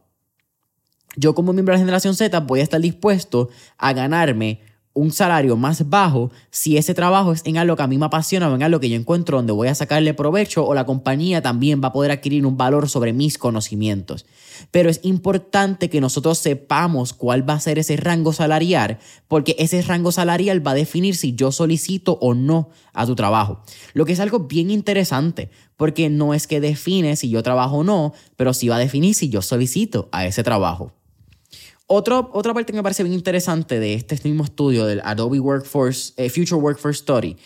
Yo 1.16 1.34
como 1.34 1.52
miembro 1.52 1.74
de 1.74 1.78
la 1.78 1.86
generación 1.86 2.14
Z 2.14 2.40
voy 2.42 2.60
a 2.60 2.64
estar 2.64 2.80
dispuesto 2.80 3.50
a 3.80 3.92
ganarme 3.94 4.62
un 4.94 5.12
salario 5.12 5.56
más 5.56 5.90
bajo 5.90 6.32
si 6.50 6.78
ese 6.78 6.94
trabajo 6.94 7.32
es 7.32 7.42
en 7.46 7.58
algo 7.58 7.76
que 7.76 7.84
a 7.84 7.88
mí 7.88 7.98
me 7.98 8.06
apasiona 8.06 8.50
o 8.50 8.56
en 8.56 8.64
algo 8.64 8.80
que 8.80 8.90
yo 8.90 8.96
encuentro 8.96 9.38
donde 9.38 9.54
voy 9.54 9.70
a 9.70 9.76
sacarle 9.76 10.14
provecho 10.14 10.66
o 10.66 10.74
la 10.74 10.86
compañía 10.86 11.42
también 11.42 11.82
va 11.82 11.90
a 11.90 11.94
poder 11.94 12.12
adquirir 12.12 12.46
un 12.46 12.58
valor 12.58 12.90
sobre 12.90 13.14
mis 13.14 13.38
conocimientos. 13.38 14.26
Pero 14.70 14.90
es 14.90 15.00
importante 15.04 15.90
que 15.90 16.02
nosotros 16.02 16.38
sepamos 16.38 17.14
cuál 17.14 17.50
va 17.50 17.54
a 17.54 17.60
ser 17.60 17.80
ese 17.80 17.96
rango 17.98 18.34
salarial 18.34 19.00
porque 19.28 19.56
ese 19.58 19.82
rango 19.82 20.12
salarial 20.12 20.66
va 20.66 20.72
a 20.72 20.76
definir 20.76 21.16
si 21.16 21.34
yo 21.36 21.52
solicito 21.52 22.18
o 22.22 22.34
no 22.34 22.70
a 22.94 23.06
tu 23.06 23.16
trabajo. 23.16 23.64
Lo 23.94 24.06
que 24.06 24.14
es 24.14 24.20
algo 24.20 24.40
bien 24.40 24.70
interesante 24.70 25.50
porque 25.78 26.10
no 26.10 26.34
es 26.34 26.48
que 26.48 26.60
define 26.60 27.16
si 27.16 27.30
yo 27.30 27.42
trabajo 27.44 27.78
o 27.78 27.84
no, 27.84 28.14
pero 28.36 28.54
sí 28.54 28.68
va 28.68 28.76
a 28.76 28.80
definir 28.80 29.16
si 29.16 29.30
yo 29.30 29.42
solicito 29.42 30.10
a 30.12 30.26
ese 30.26 30.44
trabajo 30.44 30.94
otra 31.94 32.54
parte 32.54 32.72
que 32.72 32.78
me 32.78 32.84
parece 32.84 33.04
bien 33.04 33.14
interesante 33.14 33.80
de 33.80 33.96
este 33.96 34.20
mismo 34.24 34.44
estudio 34.44 34.86
del 34.86 35.02
Adobe 35.04 35.40
Workforce, 35.40 36.14
eh, 36.18 36.30
Future 36.30 36.62
Workforce 36.62 37.02
Study 37.02 37.38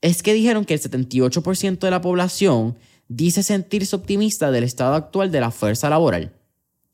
es 0.00 0.22
que 0.22 0.34
dijeron 0.34 0.64
que 0.64 0.74
el 0.74 0.80
78% 0.80 1.78
de 1.78 1.90
la 1.90 2.00
población 2.00 2.76
dice 3.08 3.42
sentirse 3.42 3.96
optimista 3.96 4.50
del 4.50 4.64
estado 4.64 4.94
actual 4.94 5.30
de 5.30 5.40
la 5.40 5.50
fuerza 5.50 5.90
laboral. 5.90 6.32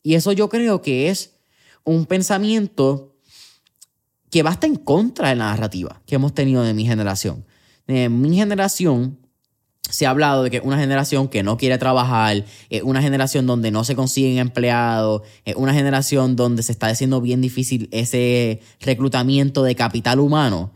Y 0.02 0.14
eso 0.14 0.32
yo 0.32 0.48
creo 0.48 0.80
que 0.80 1.10
es 1.10 1.34
un 1.84 2.06
pensamiento 2.06 3.14
que 4.30 4.42
va 4.42 4.58
en 4.62 4.76
contra 4.76 5.28
de 5.28 5.36
la 5.36 5.46
narrativa 5.46 6.00
que 6.06 6.14
hemos 6.14 6.34
tenido 6.34 6.62
de 6.62 6.74
mi 6.74 6.86
generación. 6.86 7.44
De 7.86 8.08
mi 8.08 8.34
generación, 8.36 9.18
se 9.90 10.06
ha 10.06 10.10
hablado 10.10 10.42
de 10.42 10.50
que 10.50 10.60
una 10.60 10.78
generación 10.78 11.28
que 11.28 11.42
no 11.42 11.56
quiere 11.56 11.78
trabajar, 11.78 12.44
es 12.70 12.82
una 12.82 13.02
generación 13.02 13.46
donde 13.46 13.70
no 13.70 13.84
se 13.84 13.94
consiguen 13.94 14.38
empleados, 14.38 15.22
es 15.44 15.54
una 15.56 15.74
generación 15.74 16.36
donde 16.36 16.62
se 16.62 16.72
está 16.72 16.88
haciendo 16.88 17.20
bien 17.20 17.40
difícil 17.40 17.88
ese 17.92 18.60
reclutamiento 18.80 19.62
de 19.62 19.74
capital 19.74 20.20
humano. 20.20 20.72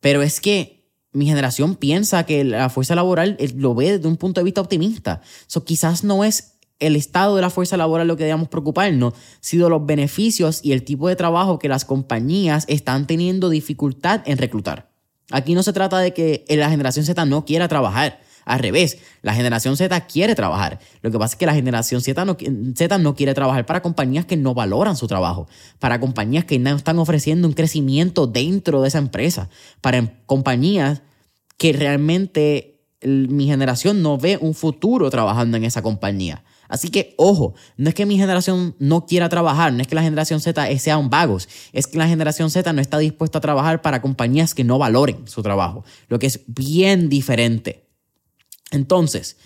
Pero 0.00 0.22
es 0.22 0.40
que 0.40 0.76
mi 1.12 1.26
generación 1.26 1.76
piensa 1.76 2.24
que 2.24 2.44
la 2.44 2.68
fuerza 2.68 2.94
laboral 2.94 3.36
lo 3.56 3.74
ve 3.74 3.92
desde 3.92 4.08
un 4.08 4.16
punto 4.16 4.40
de 4.40 4.44
vista 4.44 4.60
optimista. 4.60 5.20
So, 5.46 5.64
quizás 5.64 6.04
no 6.04 6.24
es 6.24 6.58
el 6.78 6.96
estado 6.96 7.36
de 7.36 7.42
la 7.42 7.50
fuerza 7.50 7.76
laboral 7.76 8.06
lo 8.06 8.16
que 8.16 8.24
debemos 8.24 8.48
preocuparnos, 8.48 9.14
sino 9.40 9.68
los 9.68 9.86
beneficios 9.86 10.60
y 10.62 10.72
el 10.72 10.82
tipo 10.82 11.08
de 11.08 11.16
trabajo 11.16 11.58
que 11.58 11.68
las 11.68 11.84
compañías 11.84 12.64
están 12.68 13.06
teniendo 13.06 13.48
dificultad 13.48 14.22
en 14.26 14.38
reclutar. 14.38 14.90
Aquí 15.30 15.54
no 15.54 15.62
se 15.62 15.72
trata 15.72 15.98
de 15.98 16.12
que 16.12 16.44
la 16.48 16.70
generación 16.70 17.04
Z 17.04 17.24
no 17.24 17.44
quiera 17.44 17.66
trabajar. 17.68 18.20
Al 18.46 18.60
revés, 18.60 18.98
la 19.22 19.34
generación 19.34 19.76
Z 19.76 20.00
quiere 20.06 20.36
trabajar. 20.36 20.78
Lo 21.02 21.10
que 21.10 21.18
pasa 21.18 21.34
es 21.34 21.38
que 21.38 21.46
la 21.46 21.54
generación 21.54 22.00
Z 22.00 22.24
no, 22.24 22.36
Z 22.74 22.98
no 22.98 23.16
quiere 23.16 23.34
trabajar 23.34 23.66
para 23.66 23.82
compañías 23.82 24.24
que 24.24 24.36
no 24.36 24.54
valoran 24.54 24.96
su 24.96 25.08
trabajo, 25.08 25.48
para 25.80 25.98
compañías 25.98 26.44
que 26.44 26.60
no 26.60 26.70
están 26.70 27.00
ofreciendo 27.00 27.48
un 27.48 27.54
crecimiento 27.54 28.28
dentro 28.28 28.80
de 28.82 28.88
esa 28.88 28.98
empresa, 28.98 29.50
para 29.80 30.22
compañías 30.26 31.02
que 31.58 31.72
realmente 31.72 32.84
mi 33.02 33.46
generación 33.46 34.00
no 34.00 34.16
ve 34.16 34.38
un 34.40 34.54
futuro 34.54 35.10
trabajando 35.10 35.56
en 35.56 35.64
esa 35.64 35.82
compañía. 35.82 36.44
Así 36.68 36.88
que, 36.88 37.14
ojo, 37.18 37.54
no 37.76 37.88
es 37.88 37.96
que 37.96 38.06
mi 38.06 38.16
generación 38.16 38.76
no 38.78 39.06
quiera 39.06 39.28
trabajar, 39.28 39.72
no 39.72 39.82
es 39.82 39.88
que 39.88 39.94
la 39.96 40.02
generación 40.02 40.40
Z 40.40 40.78
sea 40.78 40.98
un 40.98 41.10
vagos, 41.10 41.48
es 41.72 41.88
que 41.88 41.98
la 41.98 42.06
generación 42.06 42.50
Z 42.50 42.72
no 42.72 42.80
está 42.80 42.98
dispuesta 42.98 43.38
a 43.38 43.40
trabajar 43.40 43.82
para 43.82 44.02
compañías 44.02 44.54
que 44.54 44.62
no 44.64 44.78
valoren 44.78 45.26
su 45.26 45.42
trabajo, 45.42 45.84
lo 46.08 46.20
que 46.20 46.26
es 46.26 46.42
bien 46.46 47.08
diferente. 47.08 47.85
Entonces, 48.70 49.36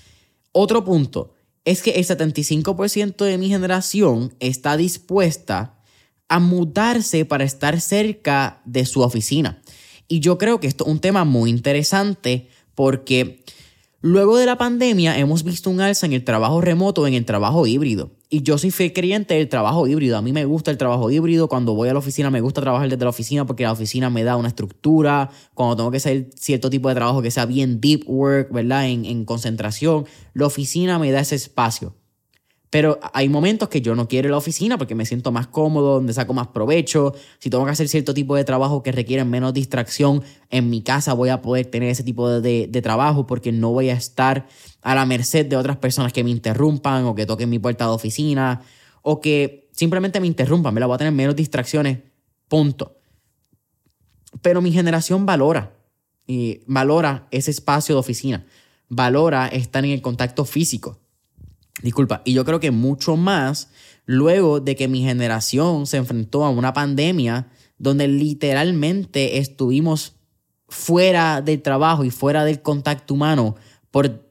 otro 0.52 0.84
punto 0.84 1.34
es 1.64 1.82
que 1.82 1.92
el 1.92 2.06
75% 2.06 3.24
de 3.24 3.38
mi 3.38 3.48
generación 3.48 4.34
está 4.40 4.76
dispuesta 4.76 5.78
a 6.28 6.38
mudarse 6.38 7.24
para 7.24 7.44
estar 7.44 7.80
cerca 7.80 8.62
de 8.64 8.86
su 8.86 9.02
oficina. 9.02 9.62
Y 10.08 10.20
yo 10.20 10.38
creo 10.38 10.60
que 10.60 10.66
esto 10.66 10.84
es 10.84 10.90
un 10.90 11.00
tema 11.00 11.24
muy 11.24 11.50
interesante 11.50 12.48
porque 12.74 13.44
luego 14.00 14.36
de 14.36 14.46
la 14.46 14.58
pandemia 14.58 15.18
hemos 15.18 15.44
visto 15.44 15.70
un 15.70 15.80
alza 15.80 16.06
en 16.06 16.12
el 16.12 16.24
trabajo 16.24 16.60
remoto, 16.60 17.06
en 17.06 17.14
el 17.14 17.24
trabajo 17.24 17.66
híbrido. 17.66 18.10
Y 18.28 18.42
yo 18.42 18.58
soy 18.58 18.70
fiel 18.70 18.92
creyente 18.92 19.34
del 19.34 19.48
trabajo 19.48 19.86
híbrido. 19.88 20.16
A 20.16 20.22
mí 20.22 20.32
me 20.32 20.44
gusta 20.44 20.70
el 20.70 20.78
trabajo 20.78 21.10
híbrido. 21.10 21.48
Cuando 21.48 21.74
voy 21.74 21.88
a 21.88 21.92
la 21.92 21.98
oficina 21.98 22.30
me 22.30 22.40
gusta 22.40 22.60
trabajar 22.60 22.88
desde 22.88 23.04
la 23.04 23.10
oficina 23.10 23.44
porque 23.46 23.64
la 23.64 23.72
oficina 23.72 24.08
me 24.08 24.22
da 24.22 24.36
una 24.36 24.48
estructura. 24.48 25.30
Cuando 25.54 25.76
tengo 25.76 25.90
que 25.90 25.96
hacer 25.96 26.30
cierto 26.36 26.70
tipo 26.70 26.88
de 26.88 26.94
trabajo 26.94 27.22
que 27.22 27.30
sea 27.30 27.46
bien 27.46 27.80
deep 27.80 28.04
work, 28.06 28.52
¿verdad? 28.52 28.88
En, 28.88 29.04
en 29.04 29.24
concentración, 29.24 30.06
la 30.34 30.46
oficina 30.46 30.98
me 30.98 31.10
da 31.10 31.20
ese 31.20 31.34
espacio. 31.34 31.94
Pero 32.70 33.00
hay 33.12 33.28
momentos 33.28 33.68
que 33.68 33.80
yo 33.80 33.96
no 33.96 34.06
quiero 34.06 34.30
la 34.30 34.36
oficina 34.36 34.78
porque 34.78 34.94
me 34.94 35.04
siento 35.04 35.32
más 35.32 35.48
cómodo, 35.48 35.94
donde 35.94 36.12
saco 36.12 36.34
más 36.34 36.46
provecho. 36.48 37.14
Si 37.40 37.50
tengo 37.50 37.64
que 37.64 37.72
hacer 37.72 37.88
cierto 37.88 38.14
tipo 38.14 38.36
de 38.36 38.44
trabajo 38.44 38.84
que 38.84 38.92
requieren 38.92 39.28
menos 39.28 39.52
distracción, 39.52 40.22
en 40.50 40.70
mi 40.70 40.80
casa 40.80 41.12
voy 41.12 41.30
a 41.30 41.42
poder 41.42 41.66
tener 41.66 41.88
ese 41.88 42.04
tipo 42.04 42.30
de, 42.30 42.68
de, 42.68 42.82
trabajo 42.82 43.26
porque 43.26 43.50
no 43.50 43.72
voy 43.72 43.90
a 43.90 43.94
estar 43.94 44.46
a 44.82 44.94
la 44.94 45.04
merced 45.04 45.46
de 45.46 45.56
otras 45.56 45.78
personas 45.78 46.12
que 46.12 46.22
me 46.22 46.30
interrumpan 46.30 47.04
o 47.06 47.16
que 47.16 47.26
toquen 47.26 47.50
mi 47.50 47.58
puerta 47.58 47.86
de 47.86 47.90
oficina 47.90 48.62
o 49.02 49.20
que 49.20 49.68
simplemente 49.72 50.20
me 50.20 50.28
interrumpan. 50.28 50.72
Me 50.72 50.78
la 50.78 50.86
voy 50.86 50.94
a 50.94 50.98
tener 50.98 51.12
menos 51.12 51.34
distracciones. 51.34 51.98
Punto. 52.46 53.00
Pero 54.42 54.62
mi 54.62 54.70
generación 54.70 55.26
valora 55.26 55.74
y 56.24 56.60
valora 56.66 57.26
ese 57.32 57.50
espacio 57.50 57.96
de 57.96 57.98
oficina. 57.98 58.46
Valora 58.88 59.48
estar 59.48 59.84
en 59.84 59.90
el 59.90 60.02
contacto 60.02 60.44
físico 60.44 61.00
Disculpa, 61.82 62.22
y 62.24 62.32
yo 62.32 62.44
creo 62.44 62.60
que 62.60 62.70
mucho 62.70 63.16
más 63.16 63.68
luego 64.06 64.60
de 64.60 64.76
que 64.76 64.88
mi 64.88 65.02
generación 65.02 65.86
se 65.86 65.96
enfrentó 65.96 66.44
a 66.44 66.50
una 66.50 66.72
pandemia 66.72 67.48
donde 67.78 68.08
literalmente 68.08 69.38
estuvimos 69.38 70.16
fuera 70.68 71.40
del 71.40 71.62
trabajo 71.62 72.04
y 72.04 72.10
fuera 72.10 72.44
del 72.44 72.62
contacto 72.62 73.14
humano 73.14 73.56
por, 73.90 74.30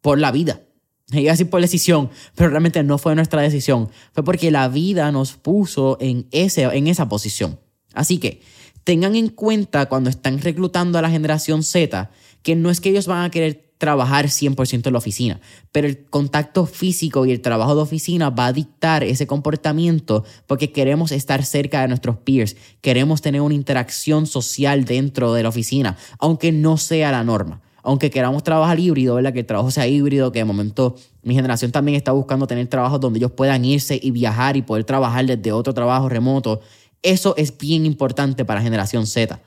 por 0.00 0.18
la 0.18 0.30
vida. 0.30 0.60
Iba 1.12 1.30
a 1.30 1.34
decir 1.34 1.50
por 1.50 1.60
decisión, 1.60 2.10
pero 2.34 2.50
realmente 2.50 2.82
no 2.82 2.98
fue 2.98 3.14
nuestra 3.14 3.42
decisión. 3.42 3.90
Fue 4.12 4.24
porque 4.24 4.50
la 4.50 4.68
vida 4.68 5.10
nos 5.12 5.32
puso 5.32 5.98
en, 6.00 6.26
ese, 6.30 6.64
en 6.64 6.86
esa 6.86 7.08
posición. 7.08 7.58
Así 7.94 8.18
que 8.18 8.42
tengan 8.84 9.16
en 9.16 9.28
cuenta 9.28 9.86
cuando 9.86 10.10
están 10.10 10.40
reclutando 10.40 10.98
a 10.98 11.02
la 11.02 11.10
generación 11.10 11.62
Z 11.62 12.10
que 12.42 12.56
no 12.56 12.70
es 12.70 12.80
que 12.80 12.90
ellos 12.90 13.06
van 13.06 13.24
a 13.24 13.30
querer 13.30 13.71
trabajar 13.82 14.26
100% 14.26 14.86
en 14.86 14.92
la 14.92 14.98
oficina, 15.00 15.40
pero 15.72 15.88
el 15.88 16.04
contacto 16.04 16.66
físico 16.66 17.26
y 17.26 17.32
el 17.32 17.40
trabajo 17.40 17.74
de 17.74 17.82
oficina 17.82 18.30
va 18.30 18.46
a 18.46 18.52
dictar 18.52 19.02
ese 19.02 19.26
comportamiento 19.26 20.24
porque 20.46 20.70
queremos 20.70 21.10
estar 21.10 21.44
cerca 21.44 21.80
de 21.80 21.88
nuestros 21.88 22.18
peers, 22.18 22.56
queremos 22.80 23.22
tener 23.22 23.40
una 23.40 23.56
interacción 23.56 24.28
social 24.28 24.84
dentro 24.84 25.34
de 25.34 25.42
la 25.42 25.48
oficina, 25.48 25.96
aunque 26.20 26.52
no 26.52 26.76
sea 26.76 27.10
la 27.10 27.24
norma. 27.24 27.60
Aunque 27.82 28.10
queramos 28.10 28.44
trabajar 28.44 28.78
híbrido, 28.78 29.16
¿verdad? 29.16 29.32
Que 29.32 29.40
el 29.40 29.46
trabajo 29.46 29.72
sea 29.72 29.88
híbrido, 29.88 30.30
que 30.30 30.38
de 30.38 30.44
momento 30.44 30.94
mi 31.24 31.34
generación 31.34 31.72
también 31.72 31.96
está 31.96 32.12
buscando 32.12 32.46
tener 32.46 32.68
trabajos 32.68 33.00
donde 33.00 33.18
ellos 33.18 33.32
puedan 33.32 33.64
irse 33.64 33.98
y 34.00 34.12
viajar 34.12 34.56
y 34.56 34.62
poder 34.62 34.84
trabajar 34.84 35.26
desde 35.26 35.50
otro 35.50 35.74
trabajo 35.74 36.08
remoto. 36.08 36.60
Eso 37.02 37.34
es 37.36 37.58
bien 37.58 37.84
importante 37.84 38.44
para 38.44 38.62
generación 38.62 39.08
Z. 39.08 39.40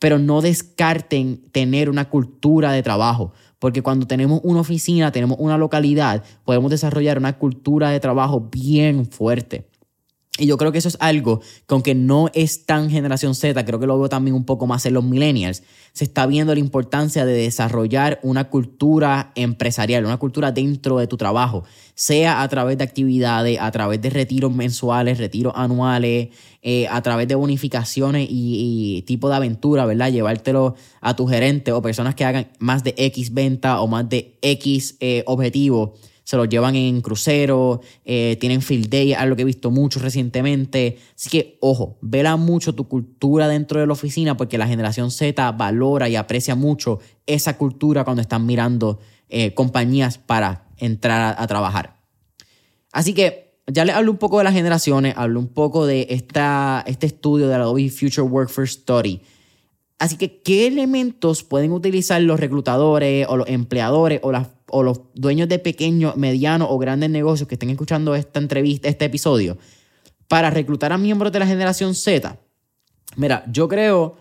Pero 0.00 0.18
no 0.18 0.42
descarten 0.42 1.40
tener 1.52 1.88
una 1.88 2.08
cultura 2.08 2.72
de 2.72 2.82
trabajo 2.82 3.32
porque 3.58 3.82
cuando 3.82 4.06
tenemos 4.06 4.40
una 4.42 4.60
oficina, 4.60 5.12
tenemos 5.12 5.38
una 5.40 5.58
localidad, 5.58 6.24
podemos 6.44 6.70
desarrollar 6.70 7.18
una 7.18 7.38
cultura 7.38 7.90
de 7.90 8.00
trabajo 8.00 8.48
bien 8.50 9.06
fuerte. 9.06 9.67
Y 10.38 10.46
yo 10.46 10.56
creo 10.56 10.70
que 10.70 10.78
eso 10.78 10.88
es 10.88 10.96
algo 11.00 11.40
que 11.82 11.94
no 11.94 12.30
es 12.32 12.64
tan 12.64 12.90
generación 12.90 13.34
Z, 13.34 13.64
creo 13.64 13.80
que 13.80 13.86
lo 13.86 13.98
veo 13.98 14.08
también 14.08 14.34
un 14.34 14.44
poco 14.44 14.66
más 14.66 14.86
en 14.86 14.94
los 14.94 15.04
millennials, 15.04 15.62
se 15.92 16.04
está 16.04 16.26
viendo 16.26 16.54
la 16.54 16.60
importancia 16.60 17.24
de 17.24 17.32
desarrollar 17.32 18.20
una 18.22 18.48
cultura 18.48 19.32
empresarial, 19.34 20.04
una 20.04 20.16
cultura 20.16 20.52
dentro 20.52 20.98
de 20.98 21.06
tu 21.06 21.16
trabajo, 21.16 21.64
sea 21.94 22.42
a 22.42 22.48
través 22.48 22.78
de 22.78 22.84
actividades, 22.84 23.58
a 23.60 23.70
través 23.72 24.00
de 24.00 24.10
retiros 24.10 24.54
mensuales, 24.54 25.18
retiros 25.18 25.52
anuales, 25.56 26.28
eh, 26.62 26.86
a 26.88 27.02
través 27.02 27.26
de 27.26 27.34
bonificaciones 27.34 28.28
y, 28.30 29.02
tipo 29.06 29.28
de 29.28 29.36
aventura, 29.36 29.86
¿verdad? 29.86 30.12
Llevártelo 30.12 30.76
a 31.00 31.16
tu 31.16 31.26
gerente 31.26 31.72
o 31.72 31.82
personas 31.82 32.14
que 32.14 32.24
hagan 32.24 32.48
más 32.58 32.84
de 32.84 32.94
X 32.96 33.32
venta 33.32 33.80
o 33.80 33.88
más 33.88 34.08
de 34.08 34.38
X 34.42 34.96
eh, 35.00 35.24
objetivo 35.26 35.94
se 36.28 36.36
los 36.36 36.46
llevan 36.50 36.76
en 36.76 37.00
crucero, 37.00 37.80
eh, 38.04 38.36
tienen 38.38 38.60
field 38.60 38.90
day, 38.90 39.14
algo 39.14 39.34
que 39.34 39.40
he 39.40 39.46
visto 39.46 39.70
mucho 39.70 39.98
recientemente. 39.98 40.98
Así 41.16 41.30
que, 41.30 41.56
ojo, 41.62 41.96
vela 42.02 42.36
mucho 42.36 42.74
tu 42.74 42.86
cultura 42.86 43.48
dentro 43.48 43.80
de 43.80 43.86
la 43.86 43.94
oficina 43.94 44.36
porque 44.36 44.58
la 44.58 44.66
generación 44.66 45.10
Z 45.10 45.52
valora 45.52 46.06
y 46.10 46.16
aprecia 46.16 46.54
mucho 46.54 46.98
esa 47.24 47.56
cultura 47.56 48.04
cuando 48.04 48.20
están 48.20 48.44
mirando 48.44 48.98
eh, 49.30 49.54
compañías 49.54 50.18
para 50.18 50.66
entrar 50.76 51.34
a, 51.38 51.46
trabajar. 51.46 51.96
Así 52.92 53.14
que 53.14 53.62
ya 53.66 53.86
les 53.86 53.96
hablo 53.96 54.10
un 54.10 54.18
poco 54.18 54.36
de 54.36 54.44
las 54.44 54.52
generaciones, 54.52 55.14
hablo 55.16 55.40
un 55.40 55.48
poco 55.48 55.86
de 55.86 56.08
esta, 56.10 56.84
este 56.86 57.06
estudio 57.06 57.48
de 57.48 57.56
la 57.56 57.64
Adobe 57.64 57.88
Future 57.88 58.28
Workforce 58.28 58.74
Study. 58.74 59.22
Así 59.98 60.18
que, 60.18 60.42
¿qué 60.42 60.66
elementos 60.66 61.42
pueden 61.42 61.72
utilizar 61.72 62.20
los 62.20 62.38
reclutadores 62.38 63.26
o 63.30 63.38
los 63.38 63.48
empleadores 63.48 64.20
o 64.22 64.30
las 64.30 64.57
o 64.70 64.82
los 64.82 65.00
dueños 65.14 65.48
de 65.48 65.58
pequeños, 65.58 66.16
medianos 66.16 66.68
o 66.70 66.78
grandes 66.78 67.10
negocios 67.10 67.48
que 67.48 67.54
estén 67.54 67.70
escuchando 67.70 68.14
esta 68.14 68.38
entrevista, 68.38 68.88
este 68.88 69.06
episodio, 69.06 69.58
para 70.28 70.50
reclutar 70.50 70.92
a 70.92 70.98
miembros 70.98 71.32
de 71.32 71.38
la 71.38 71.46
generación 71.46 71.94
Z, 71.94 72.38
Mira, 73.16 73.44
yo 73.50 73.68
creo 73.68 74.16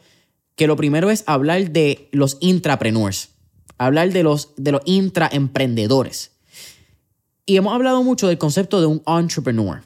que 0.55 0.67
lo 0.67 0.75
primero 0.75 1.11
es 1.11 1.23
hablar 1.27 1.71
de 1.71 2.09
los 2.11 2.37
intrapreneurs, 2.39 3.29
hablar 3.77 4.11
de 4.11 4.23
los, 4.23 4.53
de 4.57 4.71
los 4.71 4.81
intraemprendedores. 4.85 6.31
Y 7.45 7.57
hemos 7.57 7.73
hablado 7.73 8.03
mucho 8.03 8.27
del 8.27 8.37
concepto 8.37 8.81
de 8.81 8.87
un 8.87 9.03
entrepreneur. 9.05 9.83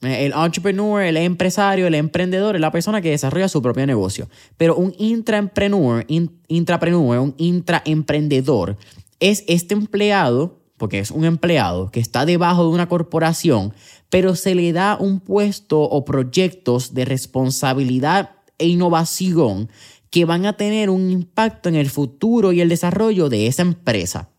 El 0.00 0.32
entrepreneur, 0.32 1.02
el 1.02 1.16
empresario, 1.16 1.86
el 1.86 1.94
emprendedor 1.94 2.56
es 2.56 2.60
la 2.60 2.72
persona 2.72 3.00
que 3.00 3.10
desarrolla 3.10 3.48
su 3.48 3.62
propio 3.62 3.86
negocio. 3.86 4.28
Pero 4.56 4.76
un 4.76 4.94
intraemprendedor, 4.98 6.06
intrapreneur, 6.48 7.18
un 7.18 7.34
intraemprendedor 7.38 8.76
es 9.22 9.44
este 9.46 9.74
empleado, 9.74 10.60
porque 10.76 10.98
es 10.98 11.12
un 11.12 11.24
empleado 11.24 11.92
que 11.92 12.00
está 12.00 12.26
debajo 12.26 12.64
de 12.64 12.70
una 12.70 12.88
corporación, 12.88 13.72
pero 14.10 14.34
se 14.34 14.56
le 14.56 14.72
da 14.72 14.98
un 14.98 15.20
puesto 15.20 15.80
o 15.80 16.04
proyectos 16.04 16.92
de 16.92 17.04
responsabilidad 17.04 18.32
e 18.58 18.66
innovación 18.66 19.70
que 20.10 20.24
van 20.24 20.44
a 20.44 20.56
tener 20.56 20.90
un 20.90 21.10
impacto 21.10 21.68
en 21.68 21.76
el 21.76 21.88
futuro 21.88 22.52
y 22.52 22.60
el 22.60 22.68
desarrollo 22.68 23.28
de 23.28 23.46
esa 23.46 23.62
empresa. 23.62 24.30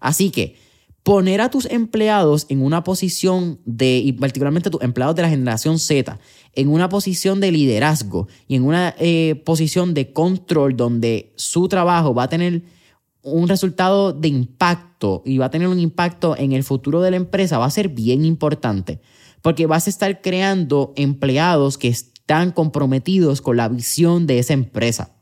Así 0.00 0.30
que 0.30 0.56
poner 1.02 1.42
a 1.42 1.50
tus 1.50 1.66
empleados 1.66 2.46
en 2.48 2.62
una 2.62 2.82
posición 2.82 3.60
de, 3.66 3.98
y 3.98 4.12
particularmente 4.12 4.70
tus 4.70 4.82
empleados 4.82 5.16
de 5.16 5.22
la 5.22 5.28
generación 5.28 5.78
Z, 5.78 6.18
en 6.54 6.68
una 6.68 6.88
posición 6.88 7.40
de 7.40 7.52
liderazgo 7.52 8.26
y 8.48 8.56
en 8.56 8.64
una 8.64 8.94
eh, 8.98 9.40
posición 9.44 9.92
de 9.92 10.14
control 10.14 10.76
donde 10.76 11.34
su 11.36 11.68
trabajo 11.68 12.14
va 12.14 12.24
a 12.24 12.28
tener 12.28 12.62
un 13.22 13.48
resultado 13.48 14.12
de 14.12 14.28
impacto 14.28 15.22
y 15.24 15.38
va 15.38 15.46
a 15.46 15.50
tener 15.50 15.68
un 15.68 15.78
impacto 15.78 16.36
en 16.36 16.52
el 16.52 16.64
futuro 16.64 17.00
de 17.00 17.10
la 17.10 17.16
empresa, 17.16 17.58
va 17.58 17.66
a 17.66 17.70
ser 17.70 17.88
bien 17.88 18.24
importante, 18.24 19.00
porque 19.42 19.66
vas 19.66 19.86
a 19.86 19.90
estar 19.90 20.20
creando 20.20 20.92
empleados 20.96 21.78
que 21.78 21.88
están 21.88 22.52
comprometidos 22.52 23.40
con 23.40 23.56
la 23.56 23.68
visión 23.68 24.26
de 24.26 24.38
esa 24.38 24.54
empresa. 24.54 25.16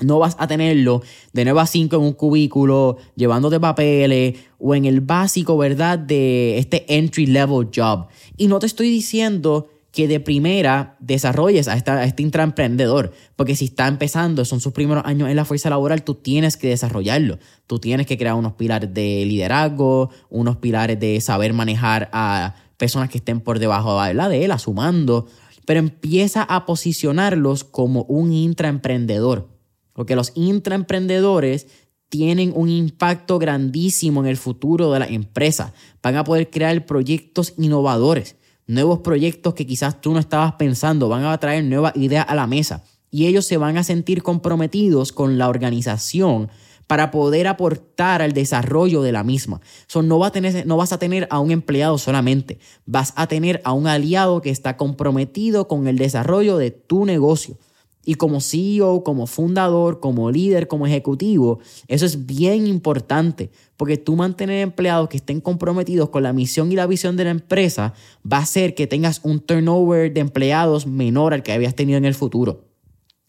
No 0.00 0.18
vas 0.18 0.36
a 0.38 0.46
tenerlo 0.46 1.02
de 1.32 1.44
9 1.44 1.60
a 1.60 1.66
5 1.66 1.96
en 1.96 2.02
un 2.02 2.12
cubículo, 2.12 2.98
llevándote 3.14 3.58
papeles 3.58 4.38
o 4.58 4.74
en 4.74 4.84
el 4.84 5.00
básico, 5.00 5.56
¿verdad? 5.56 5.98
De 5.98 6.58
este 6.58 6.84
entry 6.94 7.26
level 7.26 7.70
job. 7.74 8.08
Y 8.36 8.48
no 8.48 8.58
te 8.58 8.66
estoy 8.66 8.90
diciendo 8.90 9.70
que 9.96 10.06
de 10.06 10.20
primera 10.20 10.94
desarrolles 11.00 11.68
a, 11.68 12.04
este 12.04 12.22
intraemprendedor, 12.22 13.14
porque 13.34 13.56
si 13.56 13.64
está 13.64 13.88
empezando, 13.88 14.44
son 14.44 14.60
sus 14.60 14.74
primeros 14.74 15.02
años 15.06 15.30
en 15.30 15.36
la 15.36 15.46
fuerza 15.46 15.70
laboral, 15.70 16.04
tú 16.04 16.14
tienes 16.14 16.58
que 16.58 16.68
desarrollarlo. 16.68 17.38
Tú 17.66 17.78
tienes 17.78 18.06
que 18.06 18.18
crear 18.18 18.34
unos 18.34 18.52
pilares 18.52 18.92
de 18.92 19.24
liderazgo, 19.26 20.10
unos 20.28 20.58
pilares 20.58 21.00
de 21.00 21.18
saber 21.22 21.54
manejar 21.54 22.10
a 22.12 22.54
personas 22.76 23.08
que 23.08 23.18
estén 23.18 23.40
por 23.40 23.58
debajo 23.58 23.98
de 24.00 24.44
él, 24.44 24.52
sumando, 24.58 25.26
pero 25.64 25.80
empieza 25.80 26.42
a 26.42 26.66
posicionarlos 26.66 27.64
como 27.64 28.02
un 28.02 28.32
intraemprendedor 28.32 29.56
porque 29.96 30.14
los 30.14 30.32
intraemprendedores 30.34 31.68
tienen 32.10 32.52
un 32.54 32.68
impacto 32.68 33.38
grandísimo 33.38 34.20
en 34.20 34.26
el 34.26 34.36
futuro 34.36 34.92
de 34.92 34.98
la 34.98 35.06
empresa. 35.06 35.72
Van 36.02 36.16
a 36.16 36.22
poder 36.22 36.50
crear 36.50 36.84
proyectos 36.84 37.54
innovadores, 37.56 38.35
nuevos 38.66 39.00
proyectos 39.00 39.54
que 39.54 39.66
quizás 39.66 40.00
tú 40.00 40.12
no 40.12 40.18
estabas 40.18 40.54
pensando, 40.54 41.08
van 41.08 41.24
a 41.24 41.38
traer 41.38 41.64
nuevas 41.64 41.96
ideas 41.96 42.26
a 42.28 42.34
la 42.34 42.46
mesa 42.46 42.82
y 43.10 43.26
ellos 43.26 43.46
se 43.46 43.56
van 43.56 43.76
a 43.78 43.84
sentir 43.84 44.22
comprometidos 44.22 45.12
con 45.12 45.38
la 45.38 45.48
organización 45.48 46.50
para 46.86 47.10
poder 47.10 47.48
aportar 47.48 48.22
al 48.22 48.32
desarrollo 48.32 49.02
de 49.02 49.12
la 49.12 49.24
misma. 49.24 49.60
no, 50.02 50.18
va 50.18 50.28
a 50.28 50.32
tener, 50.32 50.66
no 50.66 50.76
vas 50.76 50.92
a 50.92 50.98
tener 50.98 51.26
a 51.30 51.40
un 51.40 51.50
empleado 51.50 51.98
solamente, 51.98 52.58
vas 52.84 53.12
a 53.16 53.26
tener 53.26 53.60
a 53.64 53.72
un 53.72 53.86
aliado 53.86 54.40
que 54.40 54.50
está 54.50 54.76
comprometido 54.76 55.66
con 55.66 55.88
el 55.88 55.98
desarrollo 55.98 56.56
de 56.58 56.70
tu 56.70 57.04
negocio. 57.04 57.58
Y 58.08 58.14
como 58.14 58.40
CEO, 58.40 59.02
como 59.02 59.26
fundador, 59.26 59.98
como 59.98 60.30
líder, 60.30 60.68
como 60.68 60.86
ejecutivo, 60.86 61.58
eso 61.88 62.06
es 62.06 62.24
bien 62.24 62.68
importante, 62.68 63.50
porque 63.76 63.96
tú 63.96 64.14
mantener 64.14 64.62
empleados 64.62 65.08
que 65.08 65.16
estén 65.16 65.40
comprometidos 65.40 66.08
con 66.08 66.22
la 66.22 66.32
misión 66.32 66.70
y 66.70 66.76
la 66.76 66.86
visión 66.86 67.16
de 67.16 67.24
la 67.24 67.30
empresa 67.30 67.94
va 68.24 68.38
a 68.38 68.42
hacer 68.42 68.76
que 68.76 68.86
tengas 68.86 69.20
un 69.24 69.40
turnover 69.40 70.14
de 70.14 70.20
empleados 70.20 70.86
menor 70.86 71.34
al 71.34 71.42
que 71.42 71.52
habías 71.52 71.74
tenido 71.74 71.98
en 71.98 72.04
el 72.04 72.14
futuro. 72.14 72.64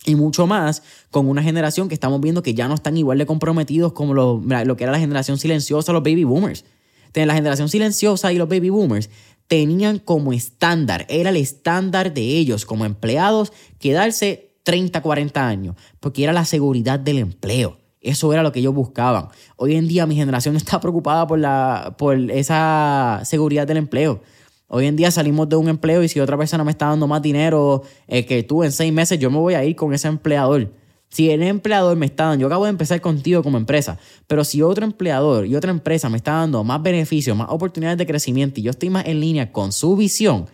Y 0.05 0.13
mucho 0.13 0.45
más 0.45 0.83
con 1.09 1.27
una 1.27 1.41
generación 1.41 1.89
que 1.89 1.95
estamos 1.95 2.21
viendo 2.21 2.43
que 2.43 2.53
ya 2.53 2.67
no 2.67 2.75
están 2.75 2.95
igual 2.97 3.17
de 3.17 3.25
comprometidos 3.25 3.93
como 3.93 4.13
lo, 4.13 4.41
que 4.77 4.83
era 4.83 4.93
la 4.93 4.99
generación 4.99 5.39
silenciosa, 5.39 5.91
los 5.91 6.03
baby 6.03 6.23
boomers. 6.23 6.65
La 7.13 7.33
generación 7.33 7.67
silenciosa 7.67 8.31
y 8.31 8.37
los 8.37 8.47
baby 8.47 8.69
boomers 8.69 9.09
tenían 9.47 9.97
como 9.97 10.33
estándar, 10.33 11.05
era 11.09 11.29
el 11.29 11.37
estándar 11.37 12.13
de 12.13 12.21
ellos 12.21 12.65
como 12.65 12.85
empleados, 12.85 13.53
quedarse 13.79 14.46
30, 14.67 15.01
40 15.01 15.47
años, 15.47 15.75
porque 16.01 16.25
era 16.25 16.33
la 16.33 16.43
seguridad 16.43 16.99
del 16.99 17.19
empleo. 17.19 17.77
Eso 18.01 18.33
era 18.33 18.43
lo 18.43 18.51
que 18.51 18.59
ellos 18.59 18.73
buscaban. 18.73 19.29
Hoy 19.55 19.77
en 19.77 19.87
día 19.87 20.05
mi 20.05 20.17
generación 20.17 20.57
está 20.57 20.81
preocupada 20.81 21.25
por, 21.25 21.39
la, 21.39 21.95
por 21.97 22.17
esa 22.31 23.21
seguridad 23.23 23.65
del 23.65 23.77
empleo. 23.77 24.21
Hoy 24.67 24.87
en 24.87 24.97
día 24.97 25.09
salimos 25.09 25.47
de 25.47 25.55
un 25.55 25.69
empleo 25.69 26.03
y 26.03 26.09
si 26.09 26.19
otra 26.19 26.37
persona 26.37 26.65
me 26.65 26.71
está 26.71 26.87
dando 26.87 27.07
más 27.07 27.21
dinero 27.21 27.83
eh, 28.09 28.25
que 28.25 28.43
tú 28.43 28.61
en 28.61 28.73
seis 28.73 28.91
meses, 28.91 29.17
yo 29.17 29.31
me 29.31 29.37
voy 29.37 29.53
a 29.53 29.63
ir 29.63 29.77
con 29.77 29.93
ese 29.93 30.09
empleador. 30.09 30.69
Si 31.07 31.31
el 31.31 31.43
empleador 31.43 31.95
me 31.95 32.05
está 32.05 32.25
dando, 32.25 32.41
yo 32.41 32.47
acabo 32.47 32.65
de 32.65 32.71
empezar 32.71 32.99
contigo 32.99 33.41
como 33.43 33.57
empresa, 33.57 33.97
pero 34.27 34.43
si 34.43 34.61
otro 34.61 34.83
empleador 34.83 35.45
y 35.45 35.55
otra 35.55 35.71
empresa 35.71 36.09
me 36.09 36.17
está 36.17 36.33
dando 36.33 36.65
más 36.65 36.83
beneficios, 36.83 37.37
más 37.37 37.47
oportunidades 37.49 37.97
de 37.97 38.05
crecimiento 38.05 38.59
y 38.59 38.63
yo 38.63 38.71
estoy 38.71 38.89
más 38.89 39.05
en 39.05 39.21
línea 39.21 39.53
con 39.53 39.71
su 39.71 39.95
visión, 39.95 40.47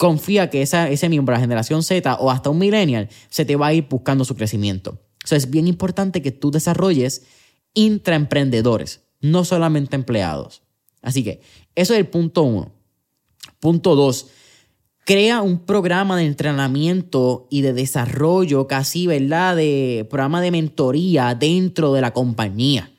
confía 0.00 0.48
que 0.48 0.62
ese 0.62 1.08
miembro 1.10 1.34
de 1.34 1.36
la 1.36 1.42
generación 1.42 1.82
Z 1.82 2.14
o 2.14 2.30
hasta 2.30 2.48
un 2.48 2.56
millennial 2.56 3.10
se 3.28 3.44
te 3.44 3.54
va 3.54 3.66
a 3.66 3.74
ir 3.74 3.86
buscando 3.86 4.24
su 4.24 4.34
crecimiento. 4.34 4.98
Eso 5.22 5.36
es 5.36 5.50
bien 5.50 5.68
importante 5.68 6.22
que 6.22 6.32
tú 6.32 6.50
desarrolles 6.50 7.26
intraemprendedores, 7.74 9.02
no 9.20 9.44
solamente 9.44 9.96
empleados. 9.96 10.62
Así 11.02 11.22
que 11.22 11.42
eso 11.74 11.92
es 11.92 11.98
el 11.98 12.06
punto 12.06 12.44
uno. 12.44 12.72
Punto 13.60 13.94
dos, 13.94 14.28
crea 15.04 15.42
un 15.42 15.66
programa 15.66 16.16
de 16.16 16.24
entrenamiento 16.24 17.46
y 17.50 17.60
de 17.60 17.74
desarrollo 17.74 18.66
casi, 18.66 19.06
¿verdad? 19.06 19.54
De 19.56 20.06
programa 20.08 20.40
de 20.40 20.50
mentoría 20.50 21.34
dentro 21.34 21.92
de 21.92 22.00
la 22.00 22.14
compañía. 22.14 22.90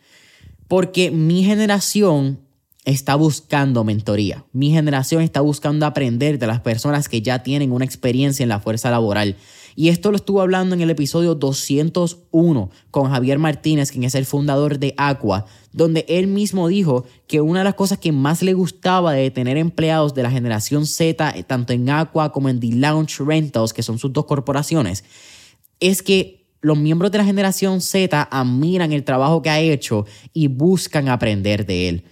Porque 0.68 1.10
mi 1.10 1.44
generación 1.44 2.42
está 2.86 3.16
buscando 3.16 3.84
mentoría. 3.84 4.46
Mi 4.54 4.72
generación 4.72 5.22
está 5.22 5.42
buscando 5.42 5.86
aprender 5.86 6.40
de 6.40 6.48
las 6.48 6.62
personas 6.62 7.10
que 7.10 7.22
ya 7.22 7.44
tienen 7.44 7.72
una 7.72 7.86
experiencia 7.86 8.44
en 8.44 8.50
la 8.50 8.60
fuerza 8.60 8.90
laboral. 8.90 9.38
Y 9.76 9.90
esto 9.90 10.12
lo 10.12 10.18
estuvo 10.18 10.42
hablando 10.42 10.76
en 10.76 10.82
el 10.82 10.90
episodio 10.90 11.36
201 11.36 12.72
con 12.90 13.10
Javier 13.10 13.40
Martínez, 13.40 13.92
quien 13.92 14.04
es 14.04 14.16
el 14.16 14.26
fundador 14.26 14.80
de 14.80 14.94
Aqua, 14.98 15.46
donde 15.72 16.06
él 16.10 16.28
mismo 16.28 16.68
dijo 16.68 17.06
que 17.28 17.40
una 17.40 17.60
de 17.60 17.66
las 17.66 17.76
cosas 17.76 17.98
que 17.98 18.12
más 18.12 18.42
le 18.42 18.54
gustaba 18.54 19.14
de 19.14 19.32
tener 19.32 19.58
empleados 19.58 20.14
de 20.14 20.24
la 20.24 20.32
generación 20.32 20.86
Z, 20.86 21.30
eh, 21.38 21.44
tanto 21.44 21.72
en 21.72 21.90
Aqua 21.90 22.34
como 22.34 22.50
en 22.50 22.60
The 22.60 22.76
Lounge 22.76 23.24
Rentals, 23.24 23.74
que 23.74 23.84
son 23.84 23.98
sus 23.98 24.12
dos 24.12 24.26
corporaciones, 24.26 25.06
es 25.80 26.02
que 26.02 26.50
los 26.60 26.78
miembros 26.78 27.12
de 27.12 27.20
la 27.20 27.26
generación 27.26 27.80
Z 27.80 28.28
admiran 28.30 28.92
el 28.92 29.04
trabajo 29.04 29.42
que 29.42 29.50
ha 29.50 29.60
hecho 29.62 30.06
y 30.34 30.48
buscan 30.48 31.08
aprender 31.08 31.66
de 31.66 31.90
él 31.90 32.04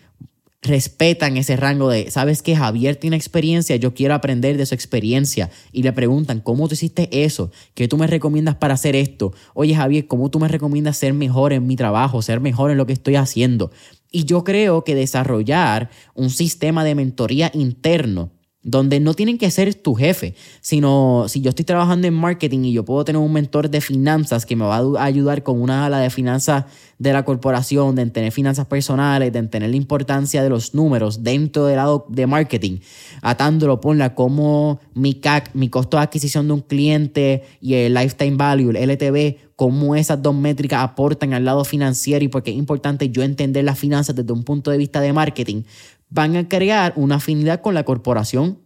respetan 0.61 1.37
ese 1.37 1.55
rango 1.55 1.89
de, 1.89 2.11
sabes 2.11 2.41
que 2.41 2.55
Javier 2.55 2.97
tiene 2.97 3.15
experiencia, 3.15 3.75
yo 3.77 3.93
quiero 3.93 4.13
aprender 4.13 4.57
de 4.57 4.65
su 4.65 4.75
experiencia 4.75 5.49
y 5.71 5.83
le 5.83 5.93
preguntan, 5.93 6.41
¿cómo 6.41 6.67
tú 6.67 6.73
hiciste 6.73 7.23
eso? 7.23 7.51
¿Qué 7.75 7.87
tú 7.87 7.97
me 7.97 8.07
recomiendas 8.07 8.55
para 8.55 8.73
hacer 8.73 8.95
esto? 8.95 9.33
Oye 9.53 9.75
Javier, 9.75 10.07
¿cómo 10.07 10.29
tú 10.29 10.39
me 10.39 10.49
recomiendas 10.49 10.97
ser 10.97 11.13
mejor 11.13 11.53
en 11.53 11.65
mi 11.65 11.75
trabajo, 11.75 12.21
ser 12.21 12.41
mejor 12.41 12.71
en 12.71 12.77
lo 12.77 12.85
que 12.85 12.93
estoy 12.93 13.15
haciendo? 13.15 13.71
Y 14.11 14.25
yo 14.25 14.43
creo 14.43 14.83
que 14.83 14.95
desarrollar 14.95 15.89
un 16.13 16.29
sistema 16.29 16.83
de 16.83 16.95
mentoría 16.95 17.51
interno 17.53 18.31
donde 18.61 18.99
no 18.99 19.13
tienen 19.13 19.37
que 19.37 19.49
ser 19.51 19.73
tu 19.73 19.95
jefe, 19.95 20.35
sino 20.59 21.25
si 21.29 21.39
yo 21.39 21.49
estoy 21.49 21.63
trabajando 21.63 22.07
en 22.07 22.13
marketing 22.13 22.65
y 22.65 22.73
yo 22.73 22.83
puedo 22.83 23.05
tener 23.05 23.21
un 23.21 23.31
mentor 23.31 23.69
de 23.69 23.79
finanzas 23.79 24.45
que 24.45 24.57
me 24.57 24.65
va 24.65 24.77
a 24.77 25.03
ayudar 25.03 25.43
con 25.43 25.61
una 25.61 25.85
ala 25.85 25.99
de 25.99 26.09
finanzas 26.09 26.65
de 26.97 27.13
la 27.13 27.23
corporación, 27.23 27.95
de 27.95 28.05
tener 28.07 28.33
finanzas 28.33 28.65
personales, 28.65 29.31
de 29.31 29.43
tener 29.43 29.69
la 29.69 29.77
importancia 29.77 30.43
de 30.43 30.49
los 30.49 30.75
números 30.75 31.23
dentro 31.23 31.65
del 31.65 31.77
lado 31.77 32.05
de 32.09 32.27
marketing, 32.27 32.79
atándolo, 33.21 33.79
ponla 33.79 34.13
como 34.13 34.81
mi 34.93 35.13
CAC, 35.13 35.51
mi 35.55 35.69
costo 35.69 35.95
de 35.95 36.03
adquisición 36.03 36.47
de 36.47 36.53
un 36.53 36.61
cliente 36.61 37.43
y 37.61 37.75
el 37.75 37.93
lifetime 37.93 38.35
value, 38.35 38.71
el 38.71 38.89
LTV, 38.89 39.37
cómo 39.55 39.95
esas 39.95 40.21
dos 40.21 40.35
métricas 40.35 40.83
aportan 40.83 41.33
al 41.33 41.45
lado 41.45 41.63
financiero 41.63 42.23
y 42.23 42.27
porque 42.27 42.51
es 42.51 42.57
importante 42.57 43.09
yo 43.09 43.23
entender 43.23 43.63
las 43.63 43.79
finanzas 43.79 44.15
desde 44.15 44.33
un 44.33 44.43
punto 44.43 44.71
de 44.71 44.77
vista 44.77 44.99
de 44.99 45.13
marketing, 45.13 45.63
van 46.09 46.35
a 46.35 46.47
crear 46.47 46.93
una 46.95 47.15
afinidad 47.15 47.61
con 47.61 47.73
la 47.73 47.83
corporación 47.83 48.59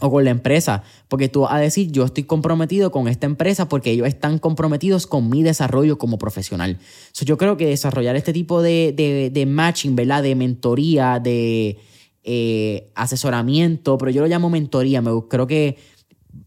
o 0.00 0.10
con 0.10 0.24
la 0.24 0.30
empresa, 0.30 0.82
porque 1.08 1.28
tú 1.28 1.42
vas 1.42 1.52
a 1.52 1.58
decir, 1.58 1.92
yo 1.92 2.04
estoy 2.04 2.24
comprometido 2.24 2.90
con 2.90 3.06
esta 3.06 3.26
empresa 3.26 3.68
porque 3.68 3.92
ellos 3.92 4.08
están 4.08 4.38
comprometidos 4.38 5.06
con 5.06 5.28
mi 5.28 5.42
desarrollo 5.42 5.98
como 5.98 6.18
profesional. 6.18 6.78
yo 7.24 7.38
creo 7.38 7.56
que 7.56 7.66
desarrollar 7.66 8.16
este 8.16 8.32
tipo 8.32 8.60
de, 8.60 8.92
de, 9.32 9.46
matching, 9.46 9.94
¿verdad? 9.94 10.22
De 10.22 10.34
mentoría, 10.34 11.20
de 11.20 11.78
eh, 12.24 12.90
asesoramiento, 12.96 13.96
pero 13.96 14.10
yo 14.10 14.22
lo 14.22 14.26
llamo 14.26 14.50
mentoría, 14.50 15.00
me, 15.00 15.10
creo 15.28 15.46
que 15.46 15.76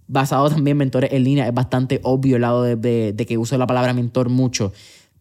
basado 0.07 0.49
también 0.49 0.73
en 0.73 0.77
mentores 0.79 1.13
en 1.13 1.23
línea. 1.23 1.47
Es 1.47 1.53
bastante 1.53 2.01
obvio 2.03 2.35
el 2.35 2.41
lado 2.41 2.63
de, 2.63 3.13
de 3.13 3.25
que 3.25 3.37
uso 3.37 3.57
la 3.57 3.67
palabra 3.67 3.93
mentor 3.93 4.29
mucho. 4.29 4.73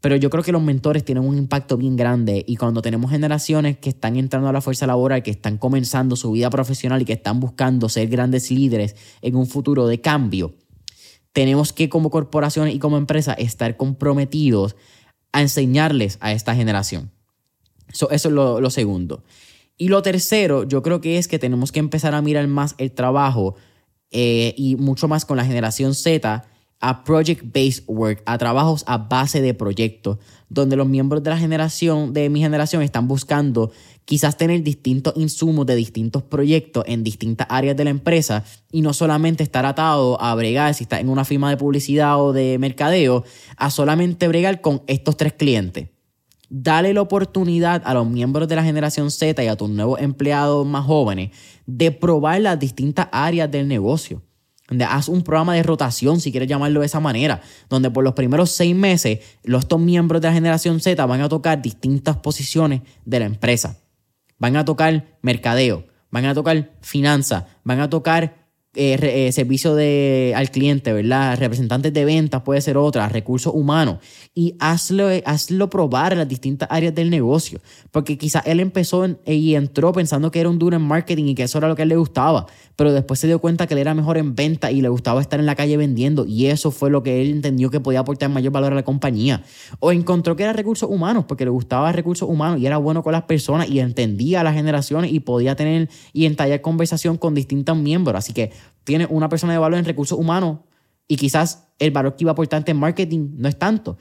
Pero 0.06 0.14
yo 0.14 0.30
creo 0.30 0.44
que 0.44 0.52
los 0.52 0.62
mentores 0.62 1.04
tienen 1.04 1.24
un 1.24 1.36
impacto 1.36 1.76
bien 1.76 1.96
grande 1.96 2.44
y 2.46 2.54
cuando 2.54 2.80
tenemos 2.80 3.10
generaciones 3.10 3.76
que 3.78 3.88
están 3.88 4.14
entrando 4.14 4.48
a 4.48 4.52
la 4.52 4.60
fuerza 4.60 4.86
laboral, 4.86 5.24
que 5.24 5.32
están 5.32 5.58
comenzando 5.58 6.14
su 6.14 6.30
vida 6.30 6.48
profesional 6.48 7.02
y 7.02 7.04
que 7.04 7.14
están 7.14 7.40
buscando 7.40 7.88
ser 7.88 8.06
grandes 8.06 8.48
líderes 8.52 8.94
en 9.20 9.34
un 9.34 9.48
futuro 9.48 9.88
de 9.88 10.00
cambio, 10.00 10.54
tenemos 11.32 11.72
que 11.72 11.88
como 11.88 12.10
corporaciones 12.10 12.72
y 12.72 12.78
como 12.78 12.98
empresa 12.98 13.32
estar 13.32 13.76
comprometidos 13.76 14.76
a 15.32 15.42
enseñarles 15.42 16.18
a 16.20 16.30
esta 16.30 16.54
generación. 16.54 17.10
eso 17.88 18.08
es 18.08 18.24
lo, 18.26 18.60
lo 18.60 18.70
segundo. 18.70 19.24
Y 19.76 19.88
lo 19.88 20.02
tercero, 20.02 20.62
yo 20.62 20.84
creo 20.84 21.00
que 21.00 21.18
es 21.18 21.26
que 21.26 21.40
tenemos 21.40 21.72
que 21.72 21.80
empezar 21.80 22.14
a 22.14 22.22
mirar 22.22 22.46
más 22.46 22.76
el 22.78 22.92
trabajo 22.92 23.56
eh, 24.12 24.54
y 24.56 24.76
mucho 24.76 25.08
más 25.08 25.24
con 25.24 25.36
la 25.36 25.44
generación 25.44 25.96
Z 25.96 26.44
a 26.86 27.02
project-based 27.02 27.82
work, 27.88 28.22
a 28.26 28.38
trabajos 28.38 28.84
a 28.86 28.96
base 28.96 29.40
de 29.40 29.54
proyectos, 29.54 30.18
donde 30.48 30.76
los 30.76 30.86
miembros 30.86 31.20
de 31.20 31.30
la 31.30 31.36
generación, 31.36 32.12
de 32.12 32.30
mi 32.30 32.38
generación, 32.38 32.80
están 32.80 33.08
buscando 33.08 33.72
quizás 34.04 34.36
tener 34.36 34.62
distintos 34.62 35.12
insumos 35.16 35.66
de 35.66 35.74
distintos 35.74 36.22
proyectos 36.22 36.84
en 36.86 37.02
distintas 37.02 37.48
áreas 37.50 37.76
de 37.76 37.82
la 37.82 37.90
empresa 37.90 38.44
y 38.70 38.82
no 38.82 38.92
solamente 38.92 39.42
estar 39.42 39.66
atado 39.66 40.22
a 40.22 40.32
bregar, 40.36 40.74
si 40.74 40.84
está 40.84 41.00
en 41.00 41.08
una 41.08 41.24
firma 41.24 41.50
de 41.50 41.56
publicidad 41.56 42.22
o 42.22 42.32
de 42.32 42.56
mercadeo, 42.60 43.24
a 43.56 43.70
solamente 43.72 44.28
bregar 44.28 44.60
con 44.60 44.82
estos 44.86 45.16
tres 45.16 45.32
clientes. 45.32 45.88
Dale 46.48 46.94
la 46.94 47.02
oportunidad 47.02 47.82
a 47.84 47.94
los 47.94 48.08
miembros 48.08 48.46
de 48.46 48.54
la 48.54 48.62
generación 48.62 49.10
Z 49.10 49.42
y 49.42 49.48
a 49.48 49.56
tus 49.56 49.70
nuevos 49.70 50.00
empleados 50.00 50.64
más 50.64 50.84
jóvenes 50.84 51.32
de 51.66 51.90
probar 51.90 52.42
las 52.42 52.60
distintas 52.60 53.08
áreas 53.10 53.50
del 53.50 53.66
negocio 53.66 54.22
haz 54.88 55.08
un 55.08 55.22
programa 55.22 55.54
de 55.54 55.62
rotación, 55.62 56.20
si 56.20 56.30
quieres 56.30 56.48
llamarlo 56.48 56.80
de 56.80 56.86
esa 56.86 57.00
manera, 57.00 57.40
donde 57.68 57.90
por 57.90 58.04
los 58.04 58.14
primeros 58.14 58.50
seis 58.50 58.74
meses 58.74 59.20
los 59.42 59.64
estos 59.64 59.80
miembros 59.80 60.20
de 60.20 60.28
la 60.28 60.34
generación 60.34 60.80
Z 60.80 61.04
van 61.06 61.20
a 61.20 61.28
tocar 61.28 61.62
distintas 61.62 62.16
posiciones 62.16 62.82
de 63.04 63.20
la 63.20 63.26
empresa. 63.26 63.78
Van 64.38 64.56
a 64.56 64.64
tocar 64.64 65.18
mercadeo, 65.22 65.86
van 66.10 66.24
a 66.26 66.34
tocar 66.34 66.72
finanzas, 66.80 67.44
van 67.64 67.80
a 67.80 67.88
tocar 67.88 68.45
eh, 68.76 69.26
eh, 69.28 69.32
servicio 69.32 69.74
de, 69.74 70.34
al 70.36 70.50
cliente, 70.50 70.92
¿verdad? 70.92 71.38
Representantes 71.38 71.92
de 71.92 72.04
ventas 72.04 72.42
puede 72.42 72.60
ser 72.60 72.76
otra, 72.76 73.08
recursos 73.08 73.52
humanos. 73.54 73.98
Y 74.34 74.54
hazlo, 74.58 75.08
hazlo 75.24 75.70
probar 75.70 76.12
en 76.12 76.18
las 76.18 76.28
distintas 76.28 76.68
áreas 76.70 76.94
del 76.94 77.10
negocio. 77.10 77.60
Porque 77.90 78.18
quizás 78.18 78.42
él 78.46 78.60
empezó 78.60 79.06
y 79.24 79.54
entró 79.54 79.92
pensando 79.92 80.30
que 80.30 80.40
era 80.40 80.50
un 80.50 80.58
duro 80.58 80.76
en 80.76 80.82
marketing 80.82 81.24
y 81.24 81.34
que 81.34 81.44
eso 81.44 81.58
era 81.58 81.68
lo 81.68 81.76
que 81.76 81.82
él 81.82 81.88
le 81.88 81.96
gustaba. 81.96 82.46
Pero 82.76 82.92
después 82.92 83.18
se 83.18 83.26
dio 83.26 83.38
cuenta 83.38 83.66
que 83.66 83.74
él 83.74 83.78
era 83.78 83.94
mejor 83.94 84.18
en 84.18 84.34
venta 84.34 84.70
y 84.70 84.82
le 84.82 84.90
gustaba 84.90 85.20
estar 85.20 85.40
en 85.40 85.46
la 85.46 85.54
calle 85.54 85.76
vendiendo. 85.78 86.26
Y 86.26 86.46
eso 86.46 86.70
fue 86.70 86.90
lo 86.90 87.02
que 87.02 87.22
él 87.22 87.30
entendió 87.30 87.70
que 87.70 87.80
podía 87.80 88.00
aportar 88.00 88.28
mayor 88.28 88.52
valor 88.52 88.72
a 88.72 88.76
la 88.76 88.84
compañía. 88.84 89.42
O 89.80 89.90
encontró 89.90 90.36
que 90.36 90.42
era 90.42 90.52
recursos 90.52 90.90
humanos 90.90 91.24
porque 91.26 91.44
le 91.44 91.50
gustaba 91.50 91.92
recursos 91.92 92.28
humanos 92.28 92.60
y 92.60 92.66
era 92.66 92.76
bueno 92.76 93.02
con 93.02 93.12
las 93.12 93.22
personas 93.22 93.70
y 93.70 93.80
entendía 93.80 94.40
a 94.40 94.44
las 94.44 94.54
generaciones 94.54 95.12
y 95.12 95.20
podía 95.20 95.56
tener 95.56 95.88
y 96.12 96.26
entallar 96.26 96.60
conversación 96.60 97.16
con 97.16 97.34
distintos 97.34 97.76
miembros. 97.76 98.16
Así 98.16 98.32
que 98.32 98.52
tiene 98.86 99.06
una 99.10 99.28
persona 99.28 99.52
de 99.52 99.58
valor 99.58 99.78
en 99.78 99.84
recursos 99.84 100.18
humanos 100.18 100.60
y 101.08 101.16
quizás 101.16 101.64
el 101.78 101.90
valor 101.90 102.16
que 102.16 102.24
iba 102.24 102.30
a 102.30 102.32
aportar 102.32 102.62
en 102.66 102.76
marketing 102.78 103.30
no 103.36 103.48
es 103.48 103.58
tanto. 103.58 103.98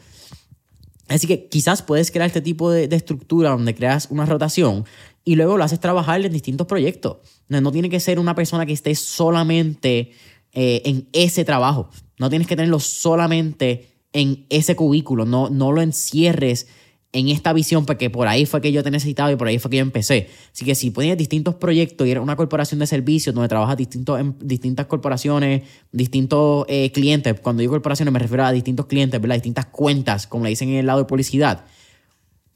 Así 1.08 1.28
que 1.28 1.48
quizás 1.50 1.82
puedes 1.82 2.12
crear 2.12 2.28
este 2.28 2.42
tipo 2.42 2.72
de, 2.72 2.86
estructura 2.96 3.50
donde 3.50 3.76
creas 3.76 4.08
una 4.10 4.26
rotación 4.26 4.86
y 5.24 5.36
luego 5.36 5.58
lo 5.58 5.64
haces 5.64 5.80
trabajar 5.80 6.24
en 6.24 6.32
distintos 6.32 6.68
proyectos. 6.68 7.18
No, 7.48 7.60
no 7.62 7.72
tiene 7.72 7.90
que 7.90 8.00
ser 8.00 8.20
una 8.20 8.36
persona 8.36 8.66
que 8.66 8.74
esté 8.74 8.96
solamente 8.96 10.12
eh, 10.54 10.82
en 10.86 11.10
ese 11.14 11.44
trabajo. 11.46 11.90
No 12.20 12.30
tienes 12.30 12.48
que 12.48 12.56
tenerlo 12.56 12.80
solamente 12.80 13.90
en 14.14 14.46
ese 14.50 14.76
cubículo. 14.76 15.26
No, 15.26 15.50
no 15.50 15.72
lo 15.72 15.82
encierres 15.82 16.68
en 17.16 17.30
esta 17.30 17.54
visión, 17.54 17.86
porque 17.86 18.10
por 18.10 18.28
ahí 18.28 18.46
fue 18.46 18.60
que 18.60 18.72
yo 18.72 18.84
te 18.84 18.92
necesitaba 18.92 19.32
y 19.32 19.38
por 19.38 19.48
ahí 19.48 19.58
fue 19.58 19.72
que 19.72 19.78
yo 19.78 19.82
empecé. 19.82 20.30
Así 20.54 20.66
que 20.66 20.76
si 20.76 20.92
pones 20.92 21.18
distintos 21.18 21.56
proyectos 21.56 22.06
y 22.06 22.12
eres 22.12 22.22
una 22.22 22.36
corporación 22.36 22.80
de 22.80 22.88
servicios 22.88 23.34
donde 23.34 23.48
trabajas 23.48 23.78
distintos, 23.78 24.20
en 24.20 24.36
distintas 24.40 24.86
corporaciones, 24.88 25.64
distintos 25.94 26.66
eh, 26.68 26.92
clientes, 26.92 27.40
cuando 27.40 27.62
digo 27.62 27.72
corporaciones 27.72 28.12
me 28.12 28.20
refiero 28.20 28.44
a 28.44 28.52
distintos 28.52 28.86
clientes, 28.88 29.20
¿verdad? 29.22 29.36
distintas 29.36 29.66
cuentas, 29.68 30.28
como 30.28 30.44
le 30.44 30.50
dicen 30.50 30.70
en 30.70 30.76
el 30.76 30.86
lado 30.86 31.00
de 31.00 31.06
publicidad, 31.06 31.66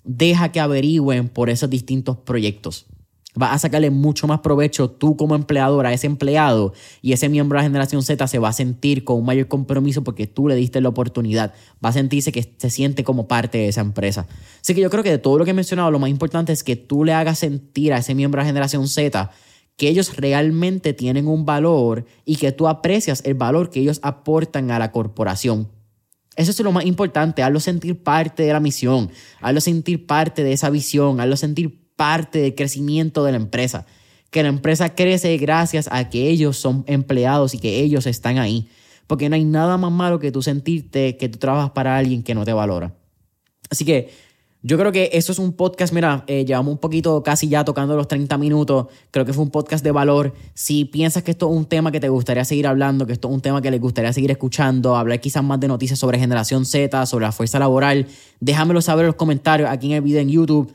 deja 0.03 0.51
que 0.51 0.59
averigüen 0.59 1.29
por 1.29 1.49
esos 1.49 1.69
distintos 1.69 2.17
proyectos 2.17 2.85
vas 3.35 3.53
a 3.53 3.59
sacarle 3.59 3.91
mucho 3.91 4.27
más 4.27 4.39
provecho 4.39 4.89
tú 4.89 5.15
como 5.15 5.35
empleador 5.35 5.85
a 5.85 5.93
ese 5.93 6.07
empleado 6.07 6.73
y 7.01 7.13
ese 7.13 7.29
miembro 7.29 7.57
de 7.57 7.63
la 7.63 7.69
generación 7.69 8.01
Z 8.01 8.27
se 8.27 8.39
va 8.39 8.49
a 8.49 8.53
sentir 8.53 9.03
con 9.03 9.17
un 9.17 9.25
mayor 9.25 9.47
compromiso 9.47 10.03
porque 10.03 10.27
tú 10.27 10.47
le 10.47 10.55
diste 10.55 10.81
la 10.81 10.89
oportunidad. 10.89 11.53
Va 11.83 11.89
a 11.89 11.93
sentirse 11.93 12.31
que 12.31 12.55
se 12.57 12.69
siente 12.69 13.03
como 13.03 13.27
parte 13.27 13.59
de 13.59 13.67
esa 13.67 13.81
empresa. 13.81 14.27
Así 14.61 14.73
que 14.73 14.81
yo 14.81 14.89
creo 14.89 15.03
que 15.03 15.11
de 15.11 15.19
todo 15.19 15.37
lo 15.37 15.45
que 15.45 15.51
he 15.51 15.53
mencionado, 15.53 15.91
lo 15.91 15.99
más 15.99 16.09
importante 16.09 16.51
es 16.51 16.63
que 16.63 16.75
tú 16.75 17.05
le 17.05 17.13
hagas 17.13 17.39
sentir 17.39 17.93
a 17.93 17.99
ese 17.99 18.15
miembro 18.15 18.39
de 18.39 18.45
la 18.45 18.49
generación 18.49 18.87
Z 18.87 19.31
que 19.77 19.87
ellos 19.87 20.17
realmente 20.17 20.93
tienen 20.93 21.27
un 21.27 21.45
valor 21.45 22.05
y 22.25 22.35
que 22.35 22.51
tú 22.51 22.67
aprecias 22.67 23.21
el 23.25 23.35
valor 23.35 23.69
que 23.69 23.79
ellos 23.79 23.99
aportan 24.03 24.71
a 24.71 24.79
la 24.79 24.91
corporación. 24.91 25.69
Eso 26.35 26.51
es 26.51 26.59
lo 26.59 26.71
más 26.71 26.85
importante, 26.85 27.43
hazlo 27.43 27.59
sentir 27.59 28.03
parte 28.03 28.43
de 28.43 28.53
la 28.53 28.59
misión, 28.59 29.09
hazlo 29.41 29.61
sentir 29.61 30.05
parte 30.05 30.43
de 30.43 30.53
esa 30.53 30.69
visión, 30.69 31.19
hazlo 31.19 31.37
sentir 31.37 31.78
parte 31.99 32.39
del 32.39 32.55
crecimiento 32.55 33.25
de 33.25 33.33
la 33.33 33.37
empresa. 33.37 33.85
Que 34.31 34.41
la 34.41 34.47
empresa 34.47 34.95
crece 34.95 35.35
gracias 35.35 35.89
a 35.91 36.09
que 36.09 36.29
ellos 36.29 36.55
son 36.55 36.85
empleados 36.87 37.53
y 37.53 37.59
que 37.59 37.81
ellos 37.81 38.05
están 38.05 38.37
ahí. 38.37 38.69
Porque 39.05 39.27
no 39.27 39.35
hay 39.35 39.43
nada 39.43 39.75
más 39.77 39.91
malo 39.91 40.17
que 40.17 40.31
tú 40.31 40.41
sentirte 40.41 41.17
que 41.17 41.27
tú 41.27 41.39
trabajas 41.39 41.71
para 41.71 41.97
alguien 41.97 42.23
que 42.23 42.33
no 42.33 42.45
te 42.45 42.53
valora. 42.53 42.95
Así 43.69 43.83
que 43.83 44.11
yo 44.61 44.77
creo 44.77 44.93
que 44.93 45.09
eso 45.11 45.33
es 45.33 45.39
un 45.39 45.51
podcast, 45.51 45.91
mira, 45.91 46.23
eh, 46.27 46.45
llevamos 46.45 46.71
un 46.71 46.77
poquito 46.77 47.21
casi 47.21 47.49
ya 47.49 47.65
tocando 47.65 47.97
los 47.97 48.07
30 48.07 48.37
minutos, 48.37 48.87
creo 49.11 49.25
que 49.25 49.33
fue 49.33 49.43
un 49.43 49.51
podcast 49.51 49.83
de 49.83 49.91
valor. 49.91 50.33
Si 50.53 50.85
piensas 50.85 51.23
que 51.23 51.31
esto 51.31 51.49
es 51.49 51.57
un 51.57 51.65
tema 51.65 51.91
que 51.91 51.99
te 51.99 52.07
gustaría 52.07 52.45
seguir 52.45 52.65
hablando, 52.65 53.05
que 53.05 53.13
esto 53.13 53.27
es 53.27 53.33
un 53.33 53.41
tema 53.41 53.61
que 53.61 53.71
les 53.71 53.81
gustaría 53.81 54.13
seguir 54.13 54.31
escuchando, 54.31 54.95
hablar 54.95 55.19
quizás 55.19 55.43
más 55.43 55.59
de 55.59 55.67
noticias 55.67 55.99
sobre 55.99 56.17
generación 56.17 56.65
Z, 56.65 57.05
sobre 57.07 57.25
la 57.25 57.33
fuerza 57.33 57.59
laboral, 57.59 58.07
déjamelo 58.39 58.81
saber 58.81 59.03
en 59.03 59.07
los 59.07 59.15
comentarios 59.15 59.69
aquí 59.69 59.87
en 59.87 59.93
el 59.97 60.01
video 60.01 60.21
en 60.21 60.29
YouTube. 60.29 60.73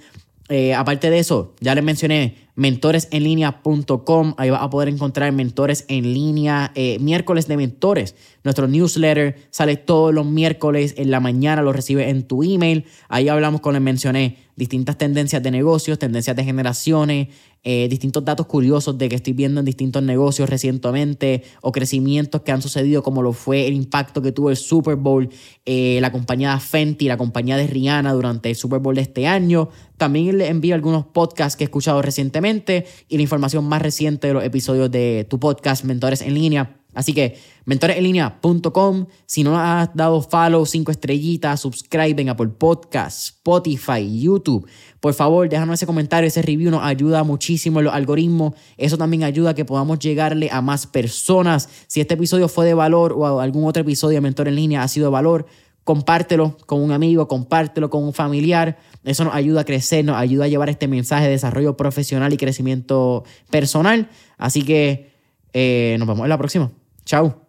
Eh, 0.50 0.74
aparte 0.74 1.08
de 1.08 1.18
eso, 1.18 1.54
ya 1.60 1.74
les 1.74 1.82
mencioné 1.82 2.36
mentoresenlinea.com. 2.56 4.34
Ahí 4.36 4.50
vas 4.50 4.62
a 4.62 4.68
poder 4.68 4.88
encontrar 4.88 5.32
mentores 5.32 5.86
en 5.88 6.12
línea, 6.12 6.70
eh, 6.74 6.98
miércoles 6.98 7.48
de 7.48 7.56
mentores. 7.56 8.14
Nuestro 8.44 8.68
newsletter 8.68 9.36
sale 9.50 9.76
todos 9.76 10.12
los 10.12 10.26
miércoles 10.26 10.94
en 10.98 11.10
la 11.10 11.20
mañana, 11.20 11.62
lo 11.62 11.72
recibes 11.72 12.08
en 12.08 12.24
tu 12.24 12.42
email. 12.42 12.84
Ahí 13.08 13.28
hablamos, 13.28 13.62
como 13.62 13.72
les 13.72 13.82
mencioné, 13.82 14.36
distintas 14.54 14.98
tendencias 14.98 15.42
de 15.42 15.50
negocios, 15.50 15.98
tendencias 15.98 16.36
de 16.36 16.44
generaciones, 16.44 17.28
eh, 17.64 17.88
distintos 17.88 18.24
datos 18.24 18.46
curiosos 18.46 18.98
de 18.98 19.08
que 19.08 19.16
estoy 19.16 19.32
viendo 19.32 19.60
en 19.60 19.64
distintos 19.64 20.02
negocios 20.02 20.50
recientemente 20.50 21.42
o 21.62 21.72
crecimientos 21.72 22.42
que 22.42 22.52
han 22.52 22.60
sucedido 22.60 23.02
como 23.02 23.22
lo 23.22 23.32
fue 23.32 23.66
el 23.66 23.72
impacto 23.72 24.20
que 24.20 24.32
tuvo 24.32 24.50
el 24.50 24.56
Super 24.56 24.96
Bowl, 24.96 25.30
eh, 25.64 25.98
la 26.02 26.12
compañía 26.12 26.60
Fenty, 26.60 27.08
la 27.08 27.16
compañía 27.16 27.56
de 27.56 27.66
Rihanna 27.66 28.12
durante 28.12 28.50
el 28.50 28.56
Super 28.56 28.80
Bowl 28.80 28.94
de 28.94 29.02
este 29.02 29.26
año. 29.26 29.70
También 29.96 30.36
les 30.36 30.50
envío 30.50 30.74
algunos 30.74 31.06
podcasts 31.06 31.56
que 31.56 31.64
he 31.64 31.66
escuchado 31.66 32.02
recientemente 32.02 32.84
y 33.08 33.16
la 33.16 33.22
información 33.22 33.64
más 33.64 33.80
reciente 33.80 34.26
de 34.26 34.34
los 34.34 34.44
episodios 34.44 34.90
de 34.90 35.26
tu 35.28 35.40
podcast 35.40 35.84
Mentores 35.84 36.20
en 36.20 36.34
línea 36.34 36.76
Así 36.94 37.12
que 37.12 37.36
mentoresenlinea.com. 37.64 39.06
Si 39.26 39.42
no 39.42 39.58
has 39.58 39.94
dado 39.94 40.22
follow, 40.22 40.64
cinco 40.64 40.92
estrellitas, 40.92 41.60
subscribe 41.60 42.20
en 42.22 42.28
Apple 42.28 42.48
Podcasts, 42.48 43.34
Spotify, 43.36 44.20
YouTube. 44.20 44.66
Por 45.04 45.12
favor, 45.12 45.46
déjanos 45.50 45.74
ese 45.74 45.84
comentario, 45.84 46.26
ese 46.26 46.40
review 46.40 46.70
nos 46.70 46.82
ayuda 46.82 47.24
muchísimo 47.24 47.80
en 47.80 47.84
los 47.84 47.92
algoritmos. 47.92 48.54
Eso 48.78 48.96
también 48.96 49.22
ayuda 49.22 49.50
a 49.50 49.54
que 49.54 49.66
podamos 49.66 49.98
llegarle 49.98 50.48
a 50.50 50.62
más 50.62 50.86
personas. 50.86 51.68
Si 51.88 52.00
este 52.00 52.14
episodio 52.14 52.48
fue 52.48 52.64
de 52.64 52.72
valor 52.72 53.12
o 53.12 53.38
algún 53.38 53.66
otro 53.66 53.82
episodio 53.82 54.14
de 54.14 54.22
Mentor 54.22 54.48
en 54.48 54.54
Línea 54.54 54.82
ha 54.82 54.88
sido 54.88 55.08
de 55.08 55.12
valor, 55.12 55.44
compártelo 55.84 56.56
con 56.64 56.80
un 56.80 56.90
amigo, 56.90 57.28
compártelo 57.28 57.90
con 57.90 58.02
un 58.02 58.14
familiar. 58.14 58.78
Eso 59.04 59.24
nos 59.24 59.34
ayuda 59.34 59.60
a 59.60 59.64
crecer, 59.64 60.06
nos 60.06 60.16
ayuda 60.16 60.46
a 60.46 60.48
llevar 60.48 60.70
este 60.70 60.88
mensaje 60.88 61.26
de 61.26 61.32
desarrollo 61.32 61.76
profesional 61.76 62.32
y 62.32 62.38
crecimiento 62.38 63.24
personal. 63.50 64.08
Así 64.38 64.62
que 64.62 65.12
eh, 65.52 65.96
nos 65.98 66.08
vemos 66.08 66.24
en 66.24 66.30
la 66.30 66.38
próxima. 66.38 66.72
Chao. 67.04 67.43